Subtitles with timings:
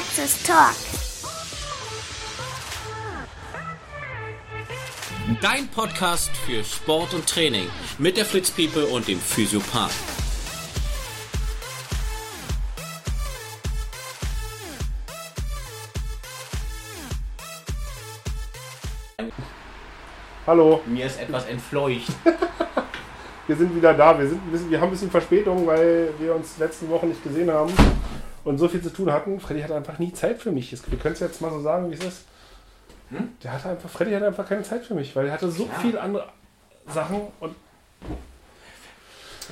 [0.00, 0.74] Praxis Talk.
[5.42, 7.66] Dein Podcast für Sport und Training
[7.98, 9.92] mit der Fritz People und dem Physiopath.
[20.46, 22.08] Hallo, Mir ist etwas entfleucht.
[23.46, 24.18] wir sind wieder da.
[24.18, 27.22] Wir, sind ein bisschen, wir haben ein bisschen Verspätung, weil wir uns letzten Wochen nicht
[27.22, 27.70] gesehen haben
[28.44, 29.38] und so viel zu tun hatten.
[29.40, 30.70] Freddy hat einfach nie Zeit für mich.
[30.90, 32.24] Wir können es jetzt mal so sagen, wie es ist.
[33.42, 35.78] Der hatte einfach, Freddy hatte einfach keine Zeit für mich, weil er hatte so Ja.
[35.80, 36.28] viel andere
[36.86, 37.54] Sachen und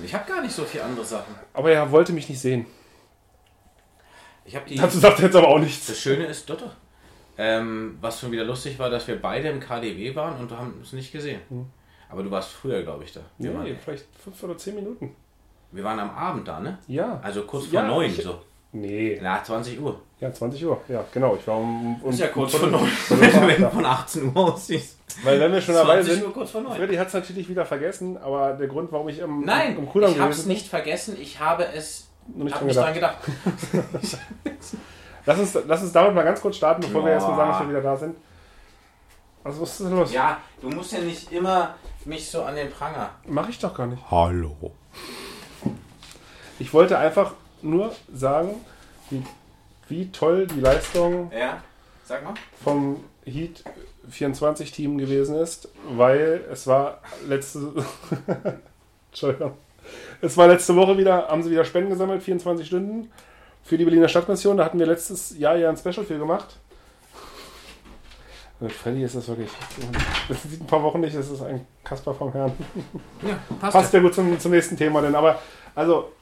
[0.05, 1.35] ich habe gar nicht so viele andere Sachen.
[1.53, 2.67] aber er wollte mich nicht sehen.
[4.45, 4.77] Ich habe die.
[4.77, 5.87] Dazu sagt er jetzt aber auch nichts.
[5.89, 6.71] Das Schöne ist, Dotter.
[7.37, 10.93] Ähm, was schon wieder lustig war, dass wir beide im KDW waren und haben uns
[10.93, 11.41] nicht gesehen.
[12.09, 13.21] Aber du warst früher, glaube ich, da.
[13.39, 15.15] Wir, Nee, waren, vielleicht fünf oder zehn Minuten.
[15.73, 16.79] wir waren am Abend da, ne?
[16.87, 17.21] Ja.
[17.23, 18.41] Also kurz vor Ja, neun, so.
[18.73, 19.19] Nee.
[19.23, 20.01] Na, 20 Uhr.
[20.21, 20.81] Ja, 20 Uhr.
[20.89, 21.37] Ja, genau.
[21.37, 22.03] Ich war um.
[22.03, 22.91] um Ist ja kurz um vor neun.
[23.09, 24.99] Wenn du von 18 Uhr aussiehst.
[25.25, 26.27] Weil wenn wir schon dabei 20 sind.
[26.27, 26.77] Uhr kurz vor neun.
[26.77, 30.13] Freddy hat es natürlich wieder vergessen, aber der Grund, warum ich am, Nein, am Kudamm
[30.13, 31.17] ich habe es nicht vergessen.
[31.19, 33.17] Ich habe es noch nicht hab dran nicht gedacht.
[33.73, 34.19] dran gedacht.
[35.27, 37.15] Lass uns, lass uns damit mal ganz kurz starten, bevor wir Ja.
[37.17, 38.17] erstmal sagen, dass wir wieder da sind.
[39.45, 40.13] Also, was ist denn los?
[40.13, 41.75] Ja, du musst ja nicht immer
[42.07, 43.11] mich so an den Pranger.
[43.27, 44.03] Mach ich doch gar nicht.
[44.11, 44.73] Hallo.
[46.59, 48.55] Ich wollte einfach nur sagen,
[49.11, 49.23] wie,
[49.89, 51.63] wie toll die Leistung Ja,
[52.63, 53.65] vom Heat
[54.11, 57.85] 24 Team gewesen ist, weil es war letzte
[59.11, 59.53] Entschuldigung.
[60.21, 63.11] Es war letzte Woche wieder, haben sie wieder Spenden gesammelt, 24 Stunden
[63.63, 64.57] für die Berliner Stadtmission.
[64.57, 66.57] Da hatten wir letztes Jahr ja ein Special für gemacht.
[68.61, 69.51] Mit Freddy ist das wirklich.
[70.29, 72.53] Das sieht ein paar Wochen nicht, das ist ein Kasper vom Herrn.
[73.23, 73.73] Ja, passt.
[73.73, 75.41] Passt ja gut zum, zum nächsten Thema, denn aber
[75.77, 76.13] also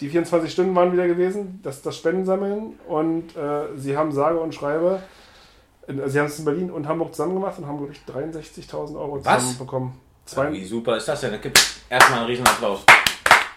[0.00, 4.54] die 24 Stunden waren wieder gewesen, das, das Spendensammeln und äh, sie haben sage und
[4.54, 5.00] schreibe,
[5.86, 9.18] äh, sie haben es in Berlin und Hamburg zusammen gemacht und haben wirklich 63.000 Euro
[9.18, 9.92] zusammenbekommen.
[10.26, 11.32] Zwei, Wie super ist das denn?
[11.32, 11.60] Da gibt
[11.90, 12.80] erstmal einen riesen Applaus.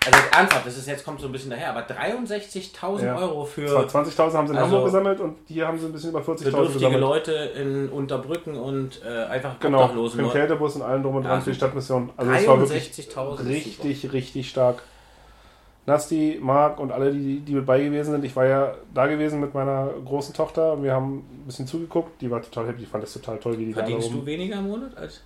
[0.05, 3.17] Also ernsthaft, das ist jetzt kommt so ein bisschen daher, aber 63.000 Ja.
[3.17, 6.11] Euro für 20.000 haben sie in Also- Hamburg gesammelt und hier haben sie ein bisschen
[6.11, 7.01] über 40.000 bedürftige gesammelt.
[7.01, 10.19] Leute in Unterbrücken und äh, einfach Genau, Obdachlosen.
[10.21, 11.55] im Kältebus und allem drum und dran für die.
[11.57, 12.09] Stadtmission.
[12.15, 13.47] Also es war wirklich 63.000.
[13.47, 14.81] richtig, richtig stark.
[15.87, 18.25] Nasti, Marc und alle, die, die mit bei gewesen sind.
[18.25, 20.83] Ich war ja da gewesen mit meiner großen Tochter.
[20.83, 22.21] Wir haben ein bisschen zugeguckt.
[22.21, 22.79] Die war total happy.
[22.79, 25.23] Die fand es total toll, wie die Verdienst da du weniger im Monat als?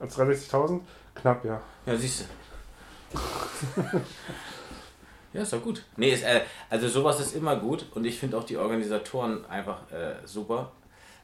[0.00, 0.80] Als 63.000?
[1.14, 1.60] Knapp, ja.
[1.84, 2.24] Ja, siehst
[3.12, 3.18] du.
[5.34, 5.84] ja, ist doch gut.
[5.98, 9.92] Nee, ist, äh, also sowas ist immer gut und ich finde auch die Organisatoren einfach
[9.92, 10.72] äh, super.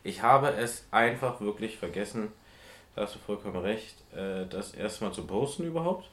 [0.02, 2.32] Ich habe es einfach wirklich vergessen,
[2.94, 6.10] da hast du vollkommen recht, äh, das erstmal zu posten überhaupt.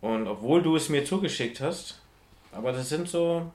[0.00, 2.00] Und obwohl du es mir zugeschickt hast,
[2.52, 3.50] aber das sind so.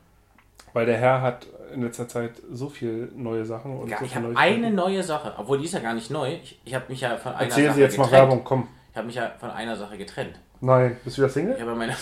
[0.74, 4.16] Weil der Herr hat in letzter Zeit so viel neue Sachen und Ja, so ich
[4.16, 6.34] habe eine neue Sache, obwohl die ist ja gar nicht neu.
[6.44, 8.12] Ich, ich habe mich ja von einer Erzählen Sache Sie jetzt getrennt.
[8.12, 8.68] Werbung, komm.
[8.92, 10.40] Ich habe mich ja von einer Sache getrennt.
[10.62, 11.56] Nein, bist du wieder Single?
[11.56, 11.96] Ich habe meine.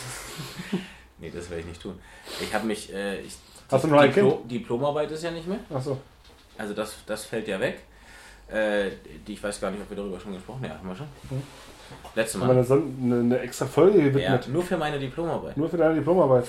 [1.19, 2.00] nee, das werde ich nicht tun.
[2.41, 2.94] Ich habe mich.
[2.94, 3.35] Äh, ich,
[3.69, 5.59] Hast du noch ein Diplo Diplomarbeit ist ja nicht mehr.
[5.74, 5.97] Achso.
[6.57, 7.80] Also das, das fällt ja weg.
[8.50, 8.91] Äh,
[9.25, 10.69] die, ich weiß gar nicht, ob wir darüber schon gesprochen haben.
[10.69, 11.07] Ja, haben wir schon.
[12.16, 12.66] Letztes Haben wir eine, Mal.
[12.68, 14.47] Son- eine, eine extra Folge Ja, gewidmet.
[14.50, 15.56] nur für meine Diplomarbeit.
[15.57, 16.46] Nur für deine Diplomarbeit.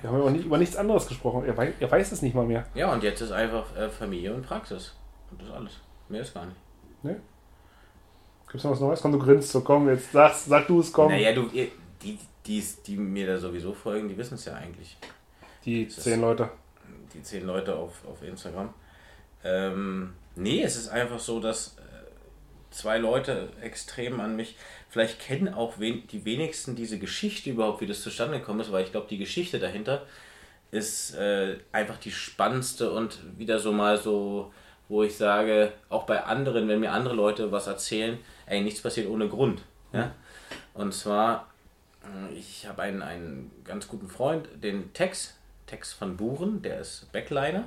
[0.00, 1.44] Wir haben ja auch nicht, über nichts anderes gesprochen.
[1.46, 2.66] Er weiß, er weiß es nicht mal mehr.
[2.74, 4.94] Ja, und jetzt ist einfach äh, Familie und Praxis.
[5.30, 5.72] Und das alles.
[6.08, 6.56] Mehr ist gar nicht.
[7.02, 9.00] Gibt es noch was Neues?
[9.00, 11.10] Komm, du grinst so, komm, jetzt sag, sag du es, komm.
[11.10, 11.68] Naja, du, ihr,
[12.02, 14.98] die, die, die mir da sowieso folgen, die wissen es ja eigentlich.
[15.64, 16.50] Die ist- zehn Leute.
[17.14, 18.68] die zehn Leute auf, auf Instagram.
[19.44, 21.76] Ähm, nee, es ist einfach so, dass
[22.72, 24.56] zwei Leute extrem an mich,
[24.88, 28.84] vielleicht kennen auch wen, die wenigsten diese Geschichte überhaupt, wie das zustande gekommen ist, weil
[28.84, 30.06] ich glaube, die Geschichte dahinter
[30.70, 34.52] ist äh, einfach die spannendste und wieder so mal so,
[34.88, 39.08] wo ich sage, auch bei anderen, wenn mir andere Leute was erzählen, ey, nichts passiert
[39.08, 39.62] ohne Grund.
[39.92, 40.14] Ja?
[40.74, 41.48] Und zwar,
[42.02, 45.34] äh, ich habe einen, einen ganz guten Freund, den Tex,
[45.66, 47.64] Tex von Buren, der ist Backliner.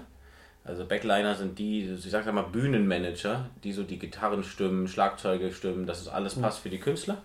[0.66, 5.86] Also Backliner sind die, ich sag mal Bühnenmanager, die so die Gitarren stimmen, Schlagzeuge stimmen,
[5.86, 7.22] dass es alles passt für die Künstler.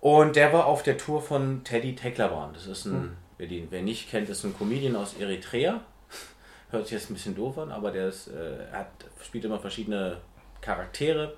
[0.00, 2.56] Und der war auf der Tour von Teddy Tecklebrand.
[2.56, 5.80] Das ist ein, wer den wer nicht kennt, ist ein Comedian aus Eritrea.
[6.70, 8.88] Hört sich jetzt ein bisschen doof an, aber der ist, äh, hat,
[9.22, 10.16] spielt immer verschiedene
[10.60, 11.36] Charaktere.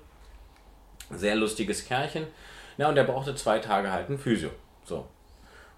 [1.11, 2.25] Sehr lustiges Kerlchen.
[2.77, 4.49] Ja, und der brauchte zwei Tage halt ein Physio.
[4.83, 5.05] So.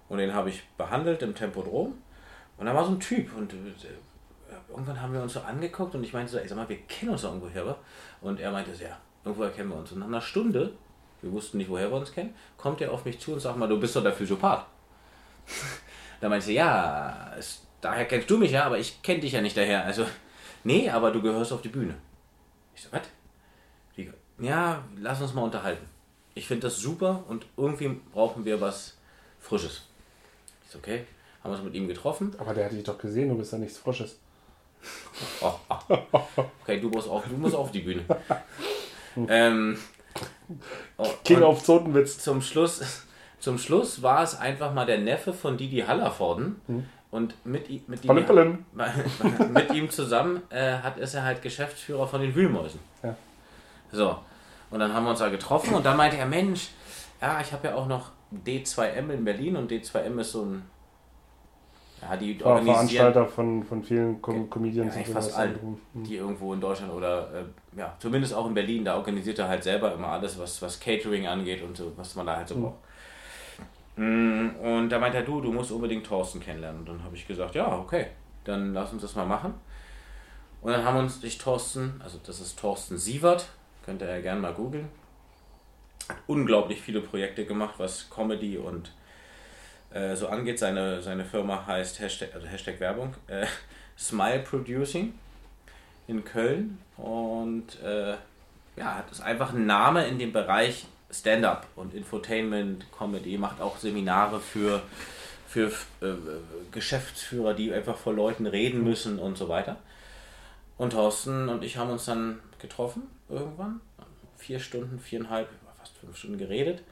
[0.08, 1.92] Und den habe ich behandelt im Tempodrom.
[2.56, 3.56] Und da war so ein Typ und äh,
[4.68, 7.12] irgendwann haben wir uns so angeguckt und ich meinte so, ey, sag mal, wir kennen
[7.12, 7.78] uns doch irgendwoher, wa?
[8.20, 9.92] Und er meinte so, ja, irgendwoher kennen wir uns.
[9.92, 10.72] Und nach einer Stunde,
[11.22, 13.68] wir wussten nicht, woher wir uns kennen, kommt er auf mich zu und sagt mal,
[13.68, 14.66] du bist doch der Physiopath.
[16.20, 19.40] da meinte ich, ja, es daher kennst du mich ja, aber ich kenne dich ja
[19.40, 19.84] nicht daher.
[19.84, 20.04] Also,
[20.64, 21.94] nee, aber du gehörst auf die Bühne.
[22.74, 23.02] Ich so, was?
[24.40, 25.84] Ja, lass uns mal unterhalten.
[26.34, 28.96] Ich finde das super und irgendwie brauchen wir was
[29.40, 29.82] Frisches.
[30.64, 31.04] Ich so, okay,
[31.42, 32.34] haben wir uns mit ihm getroffen.
[32.38, 34.18] Aber der hat dich doch gesehen, du bist ja nichts Frisches.
[36.62, 38.04] Okay, du musst auf, du musst auf die Bühne.
[39.28, 39.78] ähm,
[40.96, 42.18] oh, King auf Zotenwitz.
[42.18, 43.04] Zum Schluss,
[43.40, 46.60] zum Schluss war es einfach mal der Neffe von Didi Hallervorden.
[46.66, 46.86] Hm.
[47.10, 48.66] Und mit, mit, ihm, palim.
[49.52, 52.80] mit ihm zusammen äh, hat, ist er halt Geschäftsführer von den Wühlmäusen.
[53.02, 53.16] Ja.
[53.90, 54.18] So.
[54.70, 56.68] Und dann haben wir uns da getroffen und dann meinte er, Mensch,
[57.22, 58.10] ja, ich habe ja auch noch
[58.44, 60.62] D2M in Berlin und D2M ist so ein.
[62.02, 66.16] Ja, die War organisieren Veranstalter von, von vielen Com Comedians eigentlich und fast allen, die
[66.16, 69.92] irgendwo in Deutschland oder äh, ja, zumindest auch in Berlin, da organisiert er halt selber
[69.92, 72.62] immer alles, was, was Catering angeht und so, was man da halt so Mhm.
[72.62, 72.78] braucht.
[73.96, 76.80] Mm, Und da meinte er, du, du musst unbedingt Thorsten kennenlernen.
[76.80, 78.06] Und dann habe ich gesagt, ja, okay,
[78.44, 79.54] dann lass uns das mal machen.
[80.62, 83.48] Und dann haben uns sich Thorsten, also das ist Thorsten Sievert,
[83.84, 84.88] könnt ihr ja gerne mal googeln.
[86.08, 88.92] Hat unglaublich viele Projekte gemacht, was Comedy und
[89.92, 90.58] äh, so angeht.
[90.58, 93.46] Seine, seine Firma heißt Hashtag, also Hashtag Werbung, äh,
[93.98, 95.14] Smile Producing
[96.06, 98.14] in Köln und äh,
[98.76, 103.78] ja, hat ist einfach ein Name in dem Bereich Stand-up und Infotainment, Comedy, macht auch
[103.78, 104.82] Seminare für,
[105.46, 105.68] für
[106.00, 106.14] äh,
[106.70, 109.76] Geschäftsführer, die einfach vor Leuten reden müssen und so weiter.
[110.76, 113.80] Und Thorsten und ich haben uns dann getroffen irgendwann,
[114.36, 115.48] vier Stunden, viereinhalb,
[115.78, 116.82] fast fünf Stunden geredet.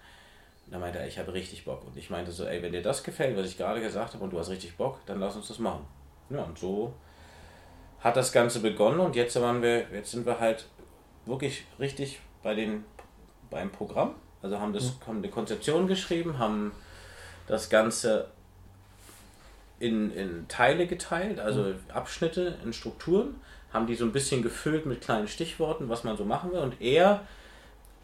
[0.66, 1.84] Und da meinte er, ich habe richtig Bock.
[1.86, 4.32] Und ich meinte so, ey, wenn dir das gefällt, was ich gerade gesagt habe, und
[4.32, 5.86] du hast richtig Bock, dann lass uns das machen.
[6.28, 6.92] Ja, und so
[8.00, 10.66] hat das Ganze begonnen und jetzt waren wir, jetzt sind wir halt
[11.24, 12.84] wirklich richtig bei den
[13.50, 14.14] beim Programm.
[14.42, 16.72] Also haben das haben eine Konzeption geschrieben, haben
[17.46, 18.28] das Ganze
[19.78, 23.40] in, in Teile geteilt, also Abschnitte in Strukturen,
[23.72, 26.60] haben die so ein bisschen gefüllt mit kleinen Stichworten, was man so machen will.
[26.60, 27.22] Und er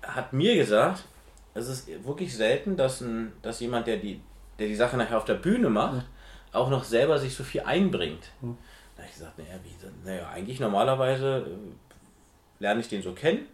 [0.02, 1.04] hat mir gesagt,
[1.54, 4.20] es ist wirklich selten, dass, ein, dass jemand, der die,
[4.58, 6.06] der die Sache nachher auf der Bühne macht,
[6.52, 8.30] auch noch selber sich so viel einbringt.
[8.40, 13.46] Da habe ich gesagt, naja, wie, naja, eigentlich normalerweise äh, lerne ich den so kennen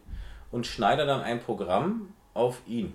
[0.50, 2.94] und schneide dann ein Programm auf ihn.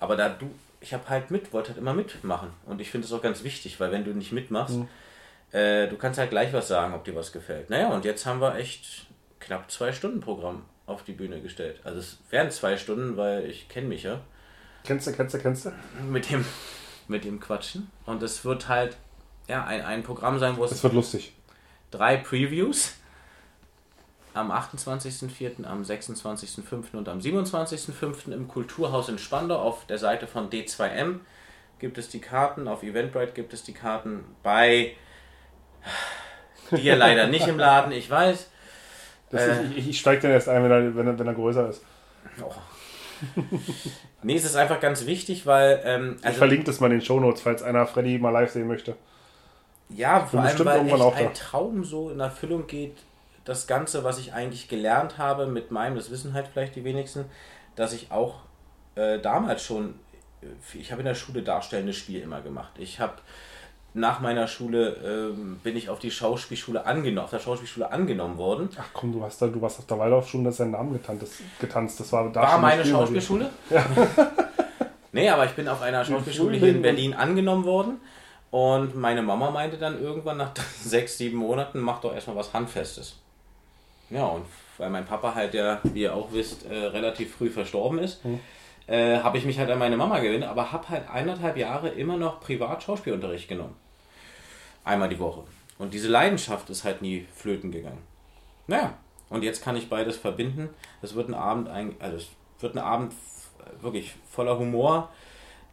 [0.00, 0.50] Aber da du,
[0.80, 2.50] ich habe halt mit, wollte halt immer mitmachen.
[2.66, 4.78] Und ich finde es auch ganz wichtig, weil wenn du nicht mitmachst,
[5.52, 7.70] äh, du kannst halt gleich was sagen, ob dir was gefällt.
[7.70, 9.06] Naja, und jetzt haben wir echt
[9.40, 11.80] knapp zwei Stunden Programm auf die Bühne gestellt.
[11.84, 14.20] Also es wären zwei Stunden, weil ich kenne mich ja
[14.84, 15.72] Kennst du, kennst du, kennst du?
[16.08, 16.44] mit dem,
[17.08, 17.90] mit dem Quatschen.
[18.06, 18.96] Und es wird halt
[19.46, 21.32] ja, ein, ein Programm sein, wo es Es wird lustig.
[21.90, 22.94] drei Previews
[24.34, 26.96] am 28.04., am 26.05.
[26.96, 28.32] und am 27.05.
[28.32, 31.20] im Kulturhaus in Spandau auf der Seite von D2M
[31.80, 34.96] gibt es die Karten, auf Eventbrite gibt es die Karten, bei
[36.70, 38.50] dir leider nicht im Laden, ich weiß.
[39.36, 39.64] Äh.
[39.64, 41.82] ist, ich ich steige dann erst ein, wenn er, wenn, er, wenn er größer ist.
[42.42, 42.52] Oh.
[44.22, 47.04] nee, es ist einfach ganz wichtig, weil ähm, Ich also, verlinke das mal in den
[47.04, 48.96] Shownotes, falls einer Freddy mal live sehen möchte.
[49.90, 51.26] Ja, vor allem, weil echt auch da.
[51.26, 52.96] ein Traum so in Erfüllung geht.
[53.44, 57.24] Das Ganze, was ich eigentlich gelernt habe mit meinem, das wissen halt vielleicht die wenigsten,
[57.76, 58.40] dass ich auch
[58.94, 59.94] äh, damals schon,
[60.42, 62.72] äh, ich habe in der Schule darstellendes Spiel immer gemacht.
[62.78, 63.14] Ich habe
[63.98, 68.68] nach meiner Schule ähm, bin ich auf die Schauspielschule angenommen, auf der Schauspielschule angenommen worden.
[68.78, 71.22] Ach komm, du, hast da, du warst auf der Waldorfschule, das ist dein Name getanzt.
[71.22, 72.00] Das, getanzt.
[72.00, 72.84] das war da War schon meine.
[72.84, 73.50] Schauspielschule?
[75.12, 78.00] nee, aber ich bin auf einer Schauspielschule hier in Berlin angenommen worden.
[78.50, 80.52] Und meine Mama meinte dann irgendwann nach
[80.82, 83.16] sechs, sieben Monaten, mach doch erstmal was Handfestes.
[84.10, 84.46] Ja, und
[84.78, 88.20] weil mein Papa halt ja, wie ihr auch wisst, äh, relativ früh verstorben ist,
[88.86, 92.16] äh, habe ich mich halt an meine Mama gewöhnt, aber habe halt eineinhalb Jahre immer
[92.16, 93.74] noch privat Schauspielunterricht genommen.
[94.88, 95.44] Einmal die Woche.
[95.78, 98.02] Und diese Leidenschaft ist halt nie flöten gegangen.
[98.66, 98.94] Naja,
[99.28, 100.70] und jetzt kann ich beides verbinden.
[101.02, 102.28] Es wird ein Abend, ein, also es
[102.60, 103.12] wird ein Abend
[103.82, 105.10] wirklich voller Humor.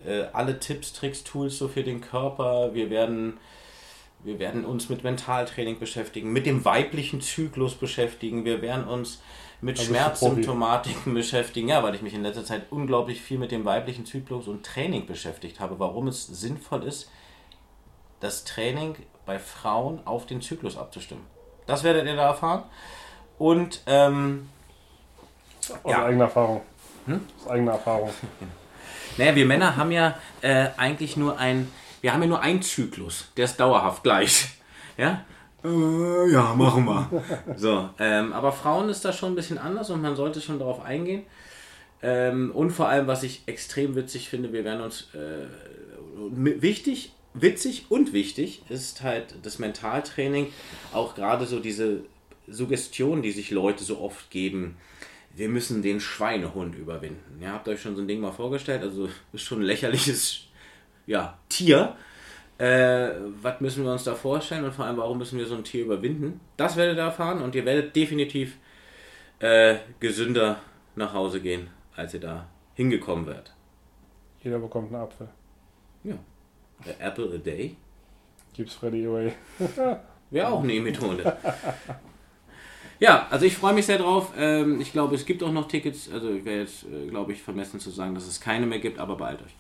[0.06, 2.74] Äh, alle Tipps, Tricks, Tools so für den Körper.
[2.74, 3.38] Wir werden,
[4.26, 8.44] wir werden uns mit Mentaltraining beschäftigen, mit dem weiblichen Zyklus beschäftigen.
[8.44, 9.22] Wir werden uns
[9.62, 11.70] mit du Schmerzsymptomatiken beschäftigen.
[11.70, 15.06] Ja, weil ich mich in letzter Zeit unglaublich viel mit dem weiblichen Zyklus und Training
[15.06, 15.80] beschäftigt habe.
[15.80, 17.10] Warum es sinnvoll ist,
[18.26, 21.24] das Training bei Frauen auf den Zyklus abzustimmen.
[21.68, 22.64] Das werdet ihr da erfahren.
[23.38, 24.50] Und ähm,
[25.84, 26.06] Aus Ja.
[26.06, 26.62] eigener Erfahrung.
[27.06, 27.22] Hm?
[27.44, 28.10] Aus eigener Erfahrung.
[29.18, 33.32] naja, wir Männer haben ja äh, eigentlich nur ein, wir haben ja nur einen Zyklus,
[33.38, 34.50] der ist dauerhaft gleich.
[34.98, 35.26] Ja?
[35.62, 37.10] Äh, ja, machen wir.
[37.58, 40.82] So, ähm, aber Frauen ist das schon ein bisschen anders und man sollte schon darauf
[40.86, 41.24] eingehen.
[42.02, 45.48] Ähm, und vor allem, was ich extrem witzig finde, wir werden uns äh,
[46.62, 50.52] wichtig witzig und wichtig ist halt das Mentaltraining,
[50.94, 52.02] auch gerade so diese
[52.48, 54.78] Suggestion, die sich Leute so oft geben.
[55.36, 57.42] Wir müssen den Schweinehund überwinden.
[57.42, 60.48] Ihr habt euch schon so ein Ding mal vorgestellt, also ist schon ein lächerliches
[61.06, 61.96] ja, Tier.
[62.58, 63.10] Äh,
[63.42, 65.84] was müssen wir uns da vorstellen und vor allem, warum müssen wir so ein Tier
[65.84, 66.40] überwinden?
[66.56, 68.58] Das werdet ihr erfahren und ihr werdet definitiv
[69.40, 70.62] äh, gesünder
[70.96, 73.54] nach Hause gehen, als ihr da hingekommen werdet.
[74.42, 75.28] Jeder bekommt einen Apfel.
[76.06, 76.18] Ja.
[76.88, 77.76] A apple a day
[78.56, 79.34] Gibt's Freddy away.
[80.30, 81.36] wäre auch eine Methode.
[83.00, 84.32] Ja, also ich freue mich sehr drauf.
[84.38, 86.10] Ähm, ich glaube, es gibt auch noch Tickets.
[86.12, 89.00] Also ich wäre jetzt, äh, glaube ich, vermessen zu sagen, dass es keine mehr gibt,
[89.00, 89.54] aber beeilt euch.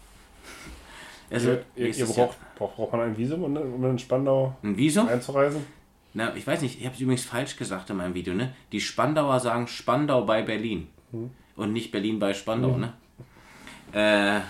[1.29, 5.07] Also, ihr, ihr, ihr braucht, braucht, braucht man ein Visum, um, in Spandau ein Visum?
[5.07, 5.65] einzureisen?
[6.13, 8.53] Na, ich weiß nicht, ich habe es übrigens falsch gesagt in meinem Video, ne?
[8.71, 10.87] Die Spandauer sagen Spandau bei Berlin.
[11.55, 12.93] Und nicht Berlin bei Spandau, ne?
[13.91, 14.41] Äh,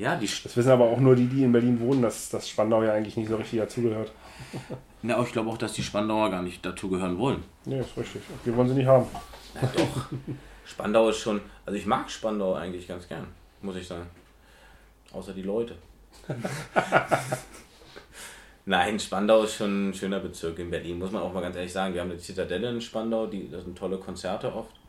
[0.00, 0.26] ja, die.
[0.26, 3.18] Das wissen aber auch nur die, die in Berlin wohnen, dass, dass Spandau ja eigentlich
[3.18, 4.10] nicht so richtig dazugehört.
[5.02, 7.44] Na, aber ich glaube auch, dass die Spandauer gar nicht dazugehören wollen.
[7.66, 8.22] Nee, ist richtig.
[8.44, 9.06] Wir wollen sie nicht haben.
[9.54, 10.06] Na doch.
[10.64, 11.42] Spandau ist schon.
[11.66, 13.26] Also ich mag Spandau eigentlich ganz gern,
[13.60, 14.06] muss ich sagen.
[15.12, 15.74] Außer die Leute.
[18.64, 21.72] Nein, Spandau ist schon ein schöner Bezirk in Berlin, muss man auch mal ganz ehrlich
[21.72, 21.92] sagen.
[21.92, 24.79] Wir haben eine Zitadelle in Spandau, die, das sind tolle Konzerte oft.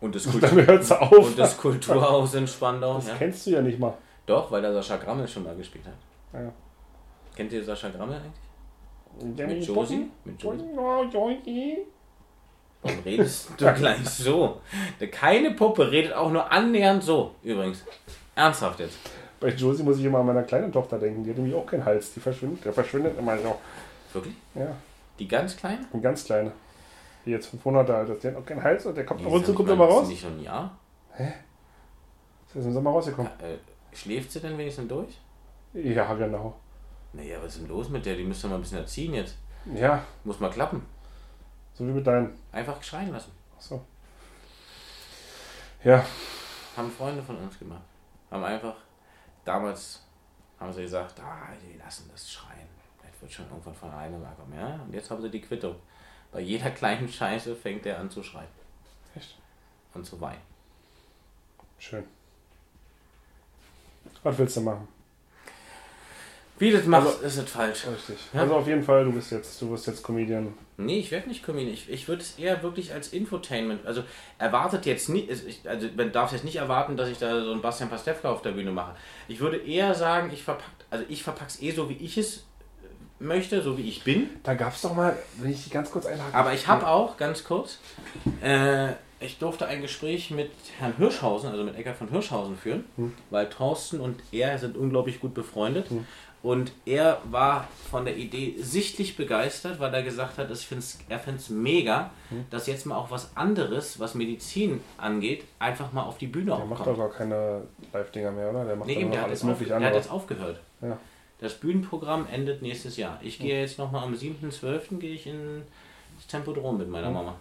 [0.00, 1.12] Und das, Kultur Dann hört sie auf.
[1.12, 2.94] und das Kulturhaus in Spandau.
[2.96, 3.14] das Ja.
[3.16, 3.94] kennst du ja nicht mal.
[4.26, 6.40] Doch, weil da Sascha Grammel schon mal gespielt hat.
[6.40, 6.52] Ja.
[7.34, 9.36] Kennt ihr Sascha Grammel eigentlich?
[9.38, 10.10] Mit Mit Josie?
[10.24, 10.64] Mit Josie?
[12.82, 14.60] Warum redest du gleich so?
[15.10, 17.84] Keine Puppe redet auch nur annähernd so, übrigens.
[18.36, 18.96] Ernsthaft jetzt.
[19.40, 21.24] Bei Josie muss ich immer an meine kleine Tochter denken.
[21.24, 22.12] Die hat nämlich auch keinen Hals.
[22.12, 23.56] Die verschwindet, der verschwindet immer so.
[24.12, 24.34] Wirklich?
[24.54, 24.68] Ja,
[25.18, 25.80] Die ganz kleine?
[25.92, 26.52] eine ganz kleine.
[27.28, 28.24] Die jetzt 500 alt ist.
[28.24, 30.04] Die hat auch keinen Hals und der kommt ist zu ja kommt immer raus.
[30.04, 30.78] Ist nicht schon ein Jahr?
[31.18, 33.30] Ist jetzt im Sommer rausgekommen.
[33.32, 33.58] Äh,
[33.94, 35.18] schläft sie denn wenigstens durch?
[35.74, 36.58] Ja, genau.
[37.12, 38.16] Naja, was ist denn los mit der?
[38.16, 39.36] Die müsste mal ein bisschen erziehen jetzt.
[39.74, 40.86] Ja, Muss mal klappen.
[41.74, 42.32] so wie mit deinen.
[42.50, 43.32] Einfach schreien lassen.
[43.58, 43.84] Achso.
[45.84, 46.02] Ja,
[46.78, 47.82] Haben Freunde von uns gemacht.
[48.30, 48.76] Haben einfach,
[49.44, 50.02] damals
[50.58, 52.68] haben sie gesagt, ah, die lassen das schreien.
[53.02, 54.54] Das wird schon irgendwann von einem mal kommen.
[54.58, 54.80] Ja?
[54.82, 55.76] Und jetzt haben sie die Quittung.
[56.32, 58.48] Bei jeder kleinen Scheiße fängt er an zu schreien
[59.16, 59.36] echt.
[59.94, 60.40] und zu weinen.
[61.78, 62.04] Schön.
[64.22, 64.88] Was willst du machen?
[66.58, 67.86] Wie das macht, Also- ist es falsch.
[67.86, 68.16] Richtig.
[68.32, 68.40] Ja.
[68.40, 70.52] Also auf jeden Fall, du bist jetzt, du bist jetzt Comedian.
[70.76, 71.72] Nee, ich werde nicht Comedian.
[71.72, 73.86] Ich, ich würde es eher wirklich als Infotainment.
[73.86, 74.02] Also
[74.38, 77.62] erwartet jetzt nicht, ich- also man darf jetzt nicht erwarten, dass ich da so einen
[77.62, 78.96] Bastian Pastewka auf der Bühne mache.
[79.28, 82.44] Ich würde eher sagen, ich verpack, also ich verpack's eh so, wie ich es
[83.20, 84.28] möchte, so wie ich bin.
[84.42, 87.16] Da gab es doch mal, wenn ich die ganz kurz einhaken Aber ich habe auch,
[87.16, 87.78] ganz kurz,
[88.42, 88.88] äh,
[89.20, 92.84] ich durfte ein Gespräch mit Herrn Hirschhausen, also mit Eckart von Hirschhausen führen,
[93.30, 95.86] weil Thorsten und er sind unglaublich gut befreundet.
[96.40, 101.42] Und er war von der Idee sichtlich begeistert, weil er gesagt hat, find's, er findet
[101.42, 102.10] es mega,
[102.50, 106.58] dass jetzt mal auch was anderes, was Medizin angeht, einfach mal auf die Bühne Der
[106.58, 106.96] macht aufkommt.
[106.96, 108.64] doch gar keine Live-Dinger mehr, oder?
[108.64, 110.60] Der macht Nee, eben, der hat, jetzt auf, der hat jetzt aufgehört.
[110.80, 110.96] Ja.
[111.40, 113.18] Das Bühnenprogramm endet nächstes Jahr.
[113.22, 114.98] Ich gehe jetzt nochmal am 7.12.
[114.98, 115.62] gehe ich in
[116.16, 117.10] das Tempodrom mit meiner.
[117.10, 117.36] Mama.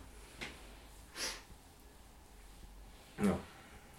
[3.23, 3.35] Ja.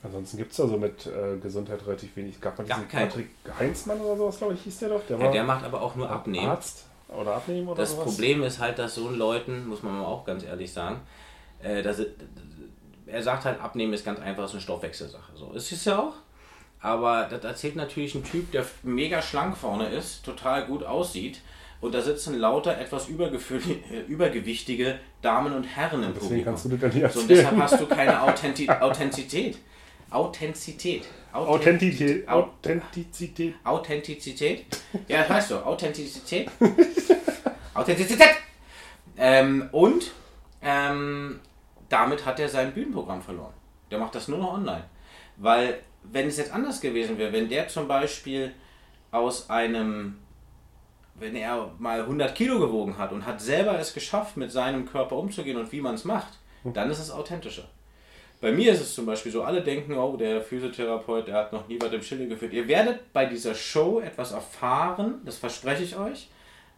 [0.03, 2.41] Ansonsten gibt es da so mit äh, Gesundheit relativ wenig.
[2.41, 5.05] Gab man Gar diesen kein- Patrick Heinzmann oder sowas, glaube ich, hieß der doch?
[5.09, 6.47] Der ja, der macht aber auch nur abnehmen.
[6.49, 8.05] Arzt oder abnehmen oder Das sowas?
[8.05, 11.01] Problem ist halt, dass so Leuten, muss man mal auch ganz ehrlich sagen,
[11.61, 12.01] äh, dass,
[13.07, 15.33] er sagt halt, abnehmen ist ganz einfach, ist eine Stoffwechselsache.
[15.35, 16.15] So ist es ja auch.
[16.81, 21.41] Aber das erzählt natürlich ein Typ, der mega schlank vorne ist, total gut aussieht.
[21.81, 26.45] Und da sitzen lauter etwas äh, übergewichtige Damen und Herren im Deswegen Publikum.
[26.45, 29.59] kannst du das nicht So, und deshalb hast du keine Authenti Authentizität.
[30.11, 31.05] Authentizität.
[31.33, 32.29] Authentität.
[32.29, 33.55] Au- Authentizität.
[33.63, 34.65] Authentizität.
[35.07, 35.57] Ja, das weißt du.
[35.67, 36.49] Authentizität.
[37.75, 38.31] Authentizität.
[39.17, 40.13] Ähm, und
[40.63, 41.41] ähm,
[41.89, 43.53] damit hat er sein Bühnenprogramm verloren.
[43.91, 44.85] Der macht das nur noch online.
[45.37, 45.79] Weil,
[46.13, 48.53] wenn es jetzt anders gewesen wäre, wenn der zum Beispiel
[49.11, 50.19] aus einem,
[51.15, 55.17] wenn er mal 100 Kilo gewogen hat und hat selber es geschafft, mit seinem Körper
[55.17, 57.69] umzugehen und wie man es macht, dann ist es authentischer.
[58.41, 61.67] Bei mir ist es zum Beispiel so, alle denken, oh, der Physiotherapeut, der hat noch
[61.67, 62.53] nie was im Schilde geführt.
[62.53, 66.29] Ihr werdet bei dieser Show etwas erfahren, das verspreche ich euch,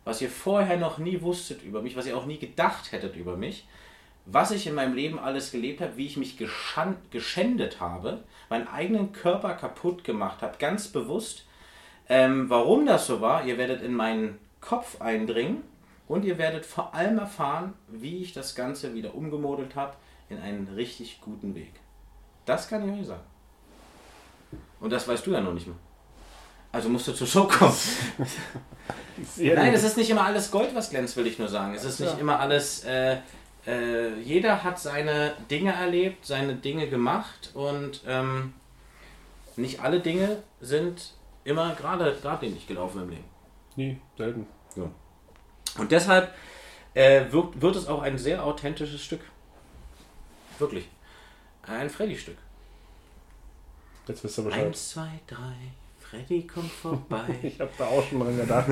[0.05, 3.37] was ihr vorher noch nie wusstet über mich, was ihr auch nie gedacht hättet über
[3.37, 3.67] mich,
[4.33, 9.13] was ich in meinem Leben alles gelebt habe, wie ich mich geschändet habe, meinen eigenen
[9.13, 11.47] Körper kaputt gemacht habe, ganz bewusst.
[12.09, 15.63] Ähm, warum das so war, ihr werdet in meinen Kopf eindringen
[16.09, 19.95] und ihr werdet vor allem erfahren, wie ich das Ganze wieder umgemodelt habe
[20.29, 21.73] in einen richtig guten Weg.
[22.47, 23.23] Das kann ich euch sagen.
[24.81, 25.77] Und das weißt du ja noch nicht mehr.
[26.73, 27.75] Also musst du zur Show kommen.
[29.37, 31.75] Nein, es ist nicht immer alles Gold, was glänzt, will ich nur sagen.
[31.75, 32.85] Es ist nicht immer alles.
[32.85, 33.19] Äh,
[33.67, 38.55] äh, jeder hat seine Dinge erlebt, seine Dinge gemacht und ähm,
[39.57, 41.15] nicht alle Dinge sind
[41.45, 43.25] immer gerade geradlinig gelaufen im Leben.
[43.77, 44.47] Nie, selten.
[45.79, 46.35] Und deshalb
[46.95, 49.21] äh, wird, wird es auch ein sehr authentisches Stück.
[50.59, 50.89] Wirklich.
[51.63, 52.37] Ein Freddy-Stück.
[54.07, 54.67] Jetzt wisst ihr Bescheid.
[54.67, 55.55] Eins, zwei, drei.
[55.99, 57.25] Freddy kommt vorbei.
[57.43, 58.71] Ich habe da auch schon dran gedacht.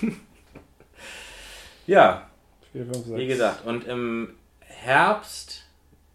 [1.86, 2.30] ja,
[2.72, 3.28] Vier, fünf, Wie sechs.
[3.28, 5.64] gesagt, und im Herbst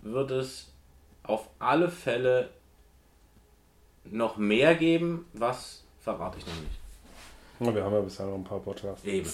[0.01, 0.71] wird es
[1.23, 2.49] auf alle Fälle
[4.05, 6.79] noch mehr geben, was verrate ich noch nicht.
[7.59, 9.03] Na, wir haben ja bisher noch ein paar Podcasts.
[9.05, 9.29] Eben.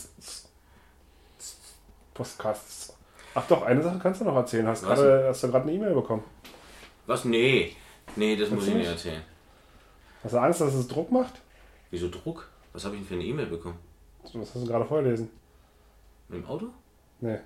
[2.14, 2.96] Podcasts.
[3.36, 4.68] Ach doch, eine Sache kannst du noch erzählen.
[4.68, 6.24] Hast, Was gerade, hast du gerade eine E-Mail bekommen?
[7.06, 7.26] Was?
[7.26, 7.76] Nee.
[8.16, 9.06] Nee, das muss Kannst ich du nicht nicht?
[9.06, 9.24] erzählen.
[10.24, 11.42] Hast du Angst, dass es Druck macht?
[11.90, 12.48] Wieso Druck?
[12.72, 13.78] Was habe ich denn für eine E-Mail bekommen?
[14.24, 15.30] Was hast du gerade vorgelesen?
[16.30, 16.68] Mit dem Auto?
[17.24, 17.40] Nee.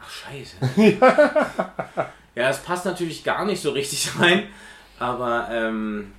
[0.00, 0.56] Ach, scheiße.
[2.34, 4.44] ja, es passt natürlich gar nicht so richtig rein,
[4.98, 6.14] aber ähm,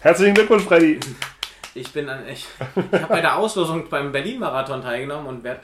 [0.00, 0.98] Herzlichen Glückwunsch, Freddy.
[1.74, 5.60] ich bin an, ich, ich habe bei der Auslosung beim Berlin-Marathon teilgenommen und werde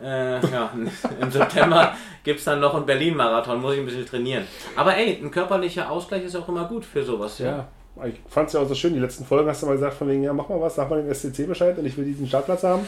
[0.00, 0.72] äh, ja,
[1.20, 4.46] im September gibt es dann noch einen Berlin-Marathon, muss ich ein bisschen trainieren.
[4.76, 7.40] Aber ey, ein körperlicher Ausgleich ist auch immer gut für sowas.
[7.40, 7.66] Ja,
[8.06, 8.94] ich fand es ja auch so schön.
[8.94, 11.02] Die letzten Folgen hast du mal gesagt, von wegen, ja, mach mal was, sag mal
[11.02, 12.86] dem SCC Bescheid und ich will diesen Startplatz haben.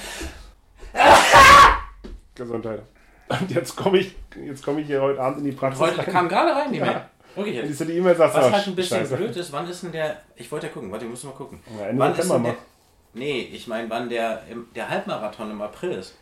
[2.35, 2.83] Gesundheit.
[3.29, 4.15] Und jetzt komme ich,
[4.45, 5.81] jetzt komme ich hier heute Abend in die Praxis.
[5.81, 6.07] Heute rein.
[6.07, 6.85] kam gerade rein die Ja.
[6.87, 7.03] Mail.
[7.35, 7.81] Und jetzt.
[7.81, 9.17] E-Mail sagst Was halt ein bisschen Scheiße.
[9.17, 10.21] blöd ist, wann ist denn der.
[10.37, 11.61] Ich wollte ja gucken, warte, wir müssen mal gucken.
[11.79, 12.57] Ja, Ende wann ist September denn der.
[13.15, 14.43] Nee, ich meine, wann der,
[14.75, 16.17] der Halbmarathon im April ist.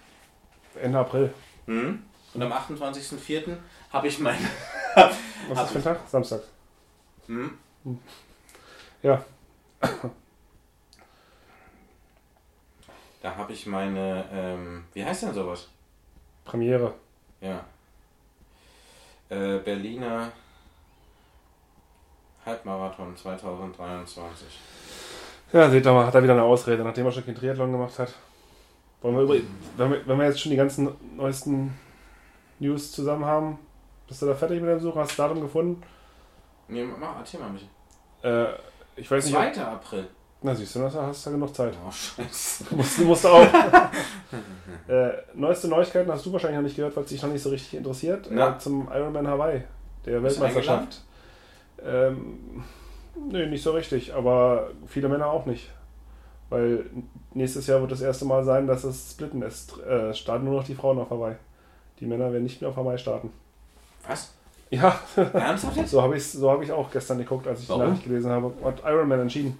[0.81, 1.33] Ende April.
[1.67, 2.03] Mhm.
[2.33, 3.57] Und am 28.04.
[3.93, 4.37] habe ich mein.
[4.95, 6.01] Was ist für ein Tag?
[6.09, 6.43] Samstag.
[7.27, 7.59] Mhm.
[9.03, 9.25] Ja.
[13.23, 14.25] Da habe ich meine.
[14.33, 15.69] Ähm, wie heißt denn sowas?
[16.45, 16.95] Premiere.
[17.41, 17.65] Ja.
[19.29, 20.33] Äh, Berliner
[22.45, 24.47] Halbmarathon 2023.
[25.53, 27.99] Ja, seht doch mal, hat er wieder eine Ausrede, nachdem er schon kein Triathlon gemacht
[27.99, 28.15] hat.
[29.03, 29.35] Wollen wir, über,
[29.77, 31.77] wenn, wir, wenn wir jetzt schon die ganzen neuesten
[32.59, 33.59] News zusammen haben,
[34.07, 35.01] bist du da fertig mit der Suche?
[35.01, 35.83] Hast du das Datum gefunden?
[36.69, 37.71] Nee, mach, erzähl mal ein bisschen.
[38.23, 38.53] Äh,
[39.01, 39.63] ich weiß nicht, ob, 2.
[39.63, 40.07] April.
[40.43, 41.75] na siehst du, hast du ja genug Zeit.
[41.87, 42.65] Oh, scheiße.
[42.75, 43.43] Musst, musst du auch.
[44.89, 47.51] äh, neueste Neuigkeiten hast du wahrscheinlich noch nicht gehört, weil es dich noch nicht so
[47.51, 48.29] richtig interessiert.
[48.31, 48.57] Na.
[48.57, 49.63] Äh, zum Ironman Hawaii,
[50.05, 51.03] der Bist du Weltmeisterschaft.
[51.83, 52.63] Ähm,
[53.31, 55.71] nee, nicht so richtig, aber viele Männer auch nicht.
[56.51, 56.87] Weil
[57.33, 59.79] nächstes Jahr wird das erste Mal sein, dass es splitten ist.
[59.81, 61.37] Äh, starten nur noch die Frauen auf Hawaii.
[62.01, 63.33] Die Männer werden nicht mehr auf Hawaii starten.
[64.07, 64.33] Was?
[64.71, 65.91] Ja, Ernsthaft jetzt?
[65.91, 67.83] so habe ich so hab ich auch gestern geguckt, als ich Warum?
[67.83, 68.53] die Nachricht gelesen habe.
[68.65, 69.59] Hat Ironman entschieden.